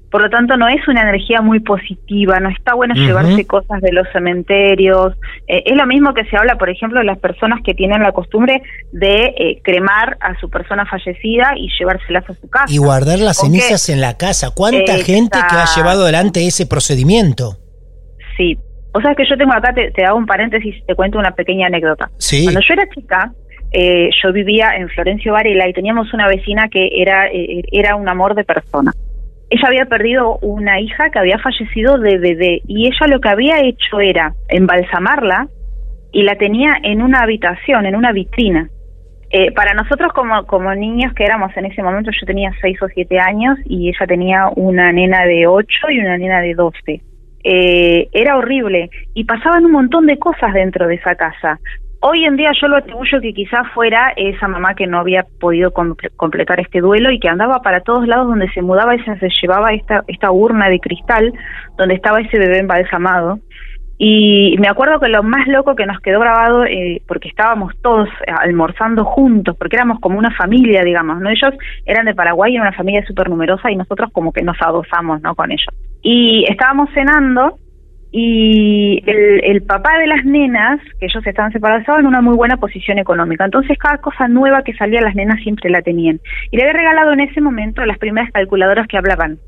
Por 0.10 0.22
lo 0.22 0.30
tanto, 0.30 0.56
no 0.56 0.70
es 0.70 0.88
una 0.88 1.02
energía 1.02 1.42
muy 1.42 1.60
positiva, 1.60 2.40
no 2.40 2.50
está 2.50 2.76
bueno 2.76 2.96
llevarse 2.96 3.46
cosas 3.46 3.82
de 3.82 3.92
los 3.92 4.08
cementerios. 4.14 5.14
Eh, 5.48 5.64
es 5.66 5.76
lo 5.76 5.86
mismo 5.86 6.14
que 6.14 6.24
se 6.26 6.38
habla, 6.38 6.56
por 6.56 6.70
ejemplo, 6.70 7.00
de 7.00 7.06
las 7.06 7.20
personas 7.20 7.60
que 7.62 7.74
tienen 7.74 8.02
la 8.02 8.14
costumbre 8.14 8.62
de 8.94 9.34
eh, 9.38 9.62
cremar 9.64 10.18
a 10.22 10.40
su 10.40 10.50
persona 10.50 10.86
fallecida 10.86 11.54
y 11.58 11.68
llevárselas 11.78 12.30
a 12.30 12.34
su 12.36 12.50
casa. 12.50 12.74
Y 12.74 12.78
guardar 12.78 13.20
las 13.20 13.40
cenizas 13.40 13.90
en 13.90 14.00
la 14.00 14.16
casa. 14.18 14.52
¿Cuánta 14.56 14.94
gente 14.94 15.38
que 15.50 15.56
ha 15.56 15.66
llevado 15.76 16.04
adelante 16.04 16.48
ese 16.48 16.66
procedimiento? 16.66 17.58
Sí. 18.38 18.58
O 18.94 19.02
sea, 19.02 19.14
que 19.14 19.26
yo 19.30 19.36
tengo 19.38 19.52
acá, 19.52 19.74
te, 19.74 20.06
hago 20.06 20.18
un 20.18 20.26
paréntesis, 20.26 20.86
te 20.86 20.96
cuento 20.96 21.20
una 21.20 21.32
pequeña 21.32 21.68
anécdota. 21.68 22.10
Sí. 22.18 22.46
Cuando 22.46 22.62
yo 22.62 22.74
era 22.74 22.90
chica, 22.90 23.34
eh, 23.74 24.10
yo 24.24 24.32
vivía 24.32 24.70
en 24.78 24.88
Florencio 24.88 25.34
Varela 25.34 25.68
y 25.68 25.74
teníamos 25.74 26.14
una 26.14 26.30
vecina 26.30 26.70
que 26.70 26.90
era, 26.94 27.28
era 27.74 27.98
un 27.98 28.08
amor 28.08 28.34
de 28.34 28.46
persona 28.46 28.94
ella 29.50 29.68
había 29.68 29.86
perdido 29.86 30.38
una 30.42 30.80
hija 30.80 31.10
que 31.10 31.20
había 31.20 31.40
fallecido 31.40 31.98
de 31.98 32.18
bebé 32.18 32.62
y 32.68 32.88
ella 32.88 33.08
lo 33.08 33.20
que 33.22 33.30
había 33.30 33.62
hecho 33.62 34.00
era 34.00 34.34
embalsamarla 34.50 35.48
y 36.12 36.24
la 36.24 36.36
tenía 36.36 36.78
en 36.84 37.02
una 37.02 37.22
habitación, 37.22 37.86
en 37.86 37.96
una 37.96 38.12
vitrina. 38.12 38.70
Eh, 39.30 39.52
para 39.52 39.74
nosotros 39.74 40.14
como, 40.14 40.46
como 40.46 40.74
niños 40.74 41.14
que 41.14 41.26
éramos 41.26 41.56
en 41.58 41.66
ese 41.66 41.84
momento, 41.84 42.12
yo 42.12 42.26
tenía 42.26 42.52
seis 42.62 42.82
o 42.82 42.88
siete 42.88 43.20
años 43.20 43.58
y 43.66 43.90
ella 43.90 44.08
tenía 44.08 44.48
una 44.56 44.92
nena 44.92 45.26
de 45.26 45.48
ocho 45.48 45.90
y 45.90 46.00
una 46.00 46.18
nena 46.18 46.42
de 46.42 46.54
doce. 46.54 47.02
Eh, 47.44 48.10
era 48.12 48.38
horrible 48.38 48.90
y 49.14 49.24
pasaban 49.26 49.66
un 49.66 49.72
montón 49.72 50.06
de 50.06 50.18
cosas 50.18 50.54
dentro 50.54 50.88
de 50.88 50.96
esa 50.96 51.16
casa. 51.16 51.60
Hoy 52.00 52.26
en 52.26 52.36
día 52.36 52.52
yo 52.62 52.68
lo 52.68 52.78
atribuyo 52.78 53.20
que 53.22 53.34
quizás 53.34 53.68
fuera 53.74 54.14
esa 54.16 54.48
mamá 54.48 54.76
que 54.76 54.86
no 54.86 55.00
había 55.00 55.26
podido 55.40 55.72
completar 55.72 56.60
este 56.60 56.80
duelo 56.80 57.12
y 57.12 57.20
que 57.20 57.28
andaba 57.28 57.62
para 57.62 57.82
todos 57.82 58.08
lados 58.08 58.28
donde 58.28 58.50
se 58.52 58.62
mudaba 58.62 58.96
y 58.96 59.00
se 59.00 59.30
llevaba 59.42 59.74
esta, 59.74 60.04
esta 60.08 60.32
urna 60.32 60.70
de 60.70 60.80
cristal 60.80 61.34
donde 61.76 61.96
estaba 61.96 62.22
ese 62.22 62.38
bebé 62.38 62.60
embalsamado 62.60 63.40
Y 63.98 64.56
me 64.60 64.68
acuerdo 64.68 65.00
que 65.00 65.10
lo 65.10 65.24
más 65.24 65.48
loco 65.48 65.76
que 65.76 65.88
nos 65.88 66.00
quedó 66.02 66.20
grabado, 66.20 66.66
eh, 66.66 67.02
porque 67.08 67.30
estábamos 67.30 67.74
todos 67.82 68.08
almorzando 68.28 69.04
juntos, 69.04 69.56
porque 69.58 69.76
éramos 69.76 70.00
como 70.00 70.20
una 70.20 70.30
familia, 70.36 70.84
digamos, 70.84 71.20
¿no? 71.20 71.32
Ellos 71.32 71.56
eran 71.84 72.06
de 72.06 72.14
Paraguay, 72.14 72.54
era 72.54 72.62
una 72.62 72.78
familia 72.78 73.04
súper 73.08 73.28
numerosa 73.28 73.72
y 73.72 73.76
nosotros 73.76 74.12
como 74.14 74.32
que 74.32 74.44
nos 74.44 74.58
adosamos, 74.62 75.20
¿no? 75.24 75.34
Con 75.34 75.52
ellos. 75.52 75.74
Y 76.04 76.46
estábamos 76.48 76.92
cenando 76.94 77.58
y 78.12 79.04
el, 79.06 79.44
el, 79.44 79.62
papá 79.64 79.98
de 80.00 80.08
las 80.08 80.24
nenas, 80.24 80.80
que 81.00 81.08
ellos 81.08 81.26
estaban 81.26 81.52
separados, 81.52 81.82
estaban 81.82 82.02
en 82.02 82.08
una 82.08 82.22
muy 82.22 82.36
buena 82.36 82.58
posición 82.58 83.00
económica. 83.00 83.46
Entonces 83.46 83.78
cada 83.78 83.98
cosa 83.98 84.28
nueva 84.28 84.64
que 84.64 84.74
salía 84.74 85.02
las 85.02 85.16
nenas 85.16 85.42
siempre 85.44 85.70
la 85.70 85.82
tenían. 85.82 86.22
Y 86.52 86.58
le 86.58 86.64
había 86.64 86.74
regalado 86.74 87.14
en 87.14 87.20
ese 87.22 87.42
momento 87.42 87.86
las 87.86 87.98
primeras 87.98 88.32
calculadoras 88.32 88.88
que 88.88 88.98
hablaban. 88.98 89.40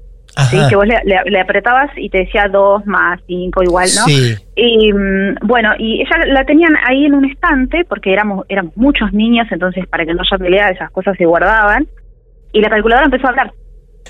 ¿sí? 0.50 0.58
que 0.70 0.76
vos 0.76 0.86
le, 0.86 1.40
apretabas 1.40 1.90
y 1.98 2.10
te 2.10 2.20
decía 2.20 2.48
dos 2.52 2.86
más 2.86 3.20
cinco 3.28 3.64
igual, 3.64 3.88
¿no? 3.96 4.06
Sí. 4.06 4.36
Y 4.56 4.94
mm, 4.94 5.48
bueno, 5.48 5.72
y 5.78 6.02
ella 6.02 6.26
la 6.28 6.46
tenían 6.46 6.76
ahí 6.86 7.06
en 7.06 7.16
un 7.16 7.26
estante 7.26 7.84
porque 7.86 8.14
éramos 8.14 8.46
éramos 8.50 8.76
muchos 8.78 9.12
niños, 9.14 9.48
entonces 9.52 9.88
para 9.88 10.06
que 10.06 10.14
no 10.14 10.22
haya 10.22 10.38
pelea 10.38 10.70
esas 10.70 10.92
cosas 10.92 11.18
se 11.18 11.26
guardaban. 11.26 11.88
Y 12.52 12.62
la 12.62 12.70
calculadora 12.70 13.06
empezó 13.06 13.28
a 13.28 13.30
hablar. 13.30 13.52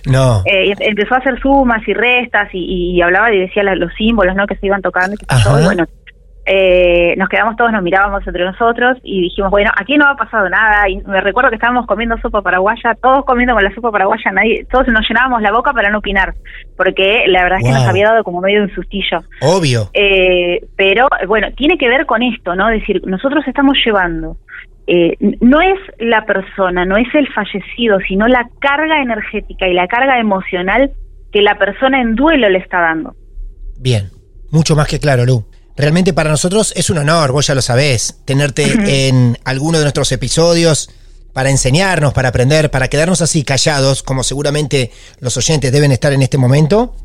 No. 0.05 0.41
Eh, 0.45 0.73
empezó 0.79 1.15
a 1.15 1.19
hacer 1.19 1.39
sumas 1.41 1.85
y 1.88 1.93
restas 1.93 2.49
y, 2.53 3.01
hablaba 3.01 3.33
y 3.33 3.39
decía 3.39 3.63
los 3.63 3.93
símbolos, 3.95 4.35
¿no? 4.35 4.47
Que 4.47 4.55
se 4.55 4.65
iban 4.65 4.81
tocando. 4.81 5.15
Y 5.19 5.63
bueno, 5.63 5.85
eh, 6.51 7.13
nos 7.15 7.29
quedamos 7.29 7.55
todos, 7.57 7.71
nos 7.71 7.83
mirábamos 7.83 8.25
entre 8.25 8.43
nosotros 8.43 8.97
y 9.03 9.21
dijimos, 9.21 9.51
bueno, 9.51 9.69
aquí 9.79 9.97
no 9.97 10.05
ha 10.09 10.15
pasado 10.15 10.49
nada. 10.49 10.89
Y 10.89 10.97
me 10.97 11.21
recuerdo 11.21 11.49
que 11.51 11.57
estábamos 11.57 11.85
comiendo 11.85 12.17
sopa 12.17 12.41
paraguaya, 12.41 12.95
todos 12.99 13.23
comiendo 13.23 13.53
con 13.53 13.63
la 13.63 13.73
sopa 13.75 13.91
paraguaya, 13.91 14.31
nadie, 14.31 14.65
todos 14.71 14.88
nos 14.88 15.07
llenábamos 15.07 15.43
la 15.43 15.51
boca 15.51 15.73
para 15.73 15.91
no 15.91 15.99
opinar, 15.99 16.33
porque 16.75 17.25
la 17.27 17.43
verdad 17.43 17.59
es 17.59 17.65
que 17.65 17.71
nos 17.71 17.88
había 17.88 18.09
dado 18.09 18.23
como 18.23 18.41
medio 18.41 18.63
un 18.63 18.73
sustillo. 18.73 19.19
Obvio. 19.41 19.91
Eh, 19.93 20.65
pero 20.75 21.07
bueno, 21.27 21.49
tiene 21.55 21.77
que 21.77 21.88
ver 21.88 22.07
con 22.07 22.23
esto, 22.23 22.55
¿no? 22.55 22.67
Es 22.69 22.79
decir, 22.79 23.01
nosotros 23.05 23.43
estamos 23.47 23.77
llevando 23.85 24.38
eh, 24.91 25.15
no 25.39 25.62
es 25.62 25.78
la 25.99 26.25
persona, 26.25 26.84
no 26.84 26.97
es 26.97 27.06
el 27.13 27.28
fallecido, 27.32 27.99
sino 28.08 28.28
la 28.28 28.49
carga 28.60 29.04
energética 29.04 29.67
y 29.67 29.73
la 29.75 29.88
carga 29.88 30.19
emocional 30.19 30.91
que 31.32 31.43
la 31.43 31.60
persona 31.60 32.02
en 32.02 32.15
duelo 32.15 32.49
le 32.49 32.58
está 32.58 32.82
dando. 32.82 33.15
Bien, 33.80 34.10
mucho 34.49 34.75
más 34.75 34.88
que 34.88 34.99
claro, 34.99 35.28
Lu. 35.28 35.45
Realmente 35.78 36.12
para 36.12 36.32
nosotros 36.32 36.73
es 36.75 36.89
un 36.89 36.97
honor, 36.97 37.32
vos 37.32 37.45
ya 37.45 37.54
lo 37.54 37.62
sabés, 37.62 38.23
tenerte 38.25 38.63
en 39.08 39.38
alguno 39.45 39.78
de 39.78 39.84
nuestros 39.84 40.12
episodios 40.12 40.89
para 41.34 41.52
enseñarnos, 41.52 42.12
para 42.12 42.30
aprender, 42.30 42.71
para 42.71 42.88
quedarnos 42.88 43.21
así 43.21 43.43
callados, 43.43 44.02
como 44.02 44.23
seguramente 44.23 44.89
los 45.19 45.38
oyentes 45.38 45.71
deben 45.71 45.91
estar 45.91 46.13
en 46.13 46.23
este 46.23 46.39
momento, 46.39 46.95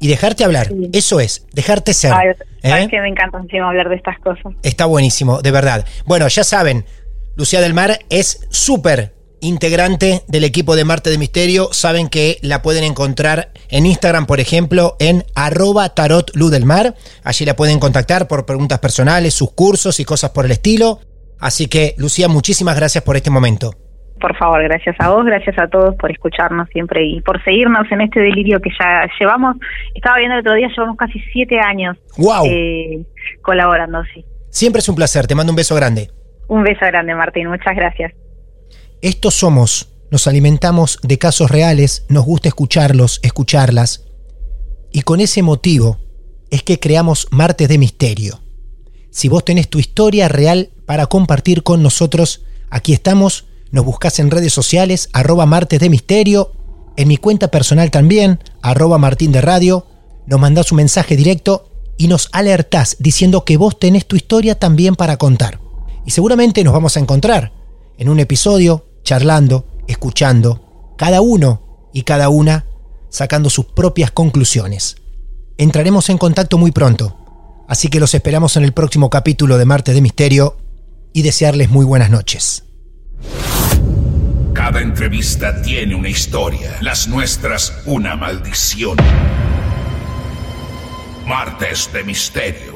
y 0.00 0.06
dejarte 0.06 0.44
hablar. 0.44 0.68
Eso 0.92 1.18
es, 1.18 1.44
dejarte 1.52 1.92
ser. 1.92 2.12
¿Eh? 2.62 2.86
que 2.88 3.00
me 3.00 3.08
encanta 3.08 3.38
encima 3.38 3.68
hablar 3.68 3.88
de 3.88 3.96
estas 3.96 4.18
cosas. 4.20 4.54
Está 4.62 4.86
buenísimo, 4.86 5.42
de 5.42 5.50
verdad. 5.50 5.84
Bueno, 6.04 6.28
ya 6.28 6.44
saben, 6.44 6.84
Lucía 7.36 7.60
del 7.60 7.74
Mar 7.74 7.98
es 8.08 8.48
súper 8.50 9.12
integrante 9.42 10.22
del 10.26 10.44
equipo 10.44 10.74
de 10.74 10.86
Marte 10.86 11.10
de 11.10 11.18
Misterio. 11.18 11.68
Saben 11.70 12.08
que 12.08 12.38
la 12.40 12.62
pueden 12.62 12.82
encontrar 12.82 13.50
en 13.68 13.84
Instagram, 13.84 14.24
por 14.24 14.40
ejemplo, 14.40 14.96
en 15.00 15.22
arroba 15.34 15.90
tarot 15.90 16.32
del 16.32 16.64
mar. 16.64 16.94
Allí 17.24 17.44
la 17.44 17.54
pueden 17.54 17.78
contactar 17.78 18.26
por 18.26 18.46
preguntas 18.46 18.78
personales, 18.78 19.34
sus 19.34 19.52
cursos 19.52 20.00
y 20.00 20.06
cosas 20.06 20.30
por 20.30 20.46
el 20.46 20.52
estilo. 20.52 21.00
Así 21.38 21.68
que, 21.68 21.94
Lucía, 21.98 22.28
muchísimas 22.28 22.74
gracias 22.74 23.04
por 23.04 23.16
este 23.16 23.28
momento. 23.28 23.72
Por 24.18 24.34
favor, 24.38 24.62
gracias 24.62 24.96
a 24.98 25.10
vos, 25.10 25.26
gracias 25.26 25.58
a 25.58 25.68
todos 25.68 25.94
por 25.96 26.10
escucharnos 26.10 26.70
siempre 26.70 27.04
y 27.04 27.20
por 27.20 27.44
seguirnos 27.44 27.86
en 27.90 28.00
este 28.00 28.20
delirio 28.20 28.60
que 28.60 28.70
ya 28.80 29.06
llevamos. 29.20 29.56
Estaba 29.94 30.16
viendo 30.16 30.36
el 30.36 30.40
otro 30.40 30.54
día, 30.54 30.68
llevamos 30.68 30.96
casi 30.96 31.20
siete 31.34 31.60
años 31.60 31.98
wow. 32.16 32.46
Eh, 32.46 33.04
colaborando, 33.42 34.02
sí. 34.14 34.24
Siempre 34.48 34.78
es 34.78 34.88
un 34.88 34.94
placer, 34.94 35.26
te 35.26 35.34
mando 35.34 35.52
un 35.52 35.56
beso 35.56 35.74
grande. 35.74 36.08
Un 36.48 36.62
beso 36.62 36.84
grande, 36.86 37.14
Martín, 37.14 37.48
muchas 37.48 37.74
gracias. 37.74 38.12
Estos 39.02 39.34
somos, 39.34 39.92
nos 40.10 40.26
alimentamos 40.26 40.98
de 41.02 41.18
casos 41.18 41.50
reales, 41.50 42.06
nos 42.08 42.24
gusta 42.24 42.48
escucharlos, 42.48 43.20
escucharlas, 43.22 44.06
y 44.92 45.02
con 45.02 45.20
ese 45.20 45.42
motivo 45.42 45.98
es 46.50 46.62
que 46.62 46.80
creamos 46.80 47.26
Martes 47.30 47.68
de 47.68 47.78
Misterio. 47.78 48.40
Si 49.10 49.28
vos 49.28 49.44
tenés 49.44 49.68
tu 49.68 49.78
historia 49.78 50.28
real 50.28 50.70
para 50.86 51.06
compartir 51.06 51.62
con 51.62 51.82
nosotros, 51.82 52.44
aquí 52.70 52.92
estamos, 52.92 53.46
nos 53.70 53.84
buscas 53.84 54.18
en 54.20 54.30
redes 54.30 54.52
sociales, 54.52 55.08
arroba 55.12 55.44
Martes 55.46 55.80
de 55.80 55.90
Misterio, 55.90 56.52
en 56.96 57.08
mi 57.08 57.16
cuenta 57.16 57.48
personal 57.48 57.90
también, 57.90 58.40
arroba 58.62 58.98
Martín 58.98 59.32
de 59.32 59.40
Radio, 59.40 59.86
nos 60.26 60.40
mandás 60.40 60.72
un 60.72 60.76
mensaje 60.76 61.16
directo 61.16 61.68
y 61.98 62.08
nos 62.08 62.28
alertás 62.32 62.96
diciendo 62.98 63.44
que 63.44 63.56
vos 63.56 63.78
tenés 63.78 64.06
tu 64.06 64.16
historia 64.16 64.58
también 64.58 64.96
para 64.96 65.16
contar. 65.16 65.65
Y 66.06 66.12
seguramente 66.12 66.62
nos 66.64 66.72
vamos 66.72 66.96
a 66.96 67.00
encontrar 67.00 67.52
en 67.98 68.08
un 68.08 68.20
episodio 68.20 68.86
charlando, 69.02 69.66
escuchando, 69.88 70.94
cada 70.96 71.20
uno 71.20 71.88
y 71.92 72.02
cada 72.02 72.28
una 72.28 72.64
sacando 73.10 73.50
sus 73.50 73.66
propias 73.66 74.12
conclusiones. 74.12 74.96
Entraremos 75.58 76.08
en 76.08 76.18
contacto 76.18 76.58
muy 76.58 76.70
pronto, 76.70 77.64
así 77.68 77.88
que 77.88 77.98
los 77.98 78.14
esperamos 78.14 78.56
en 78.56 78.64
el 78.64 78.72
próximo 78.72 79.10
capítulo 79.10 79.58
de 79.58 79.64
Marte 79.64 79.92
de 79.94 80.00
Misterio 80.00 80.56
y 81.12 81.22
desearles 81.22 81.70
muy 81.70 81.84
buenas 81.84 82.10
noches. 82.10 82.62
Cada 84.52 84.80
entrevista 84.80 85.60
tiene 85.62 85.94
una 85.94 86.08
historia, 86.08 86.76
las 86.82 87.08
nuestras 87.08 87.72
una 87.84 88.14
maldición. 88.14 88.96
Martes 91.26 91.90
de 91.92 92.04
Misterio. 92.04 92.75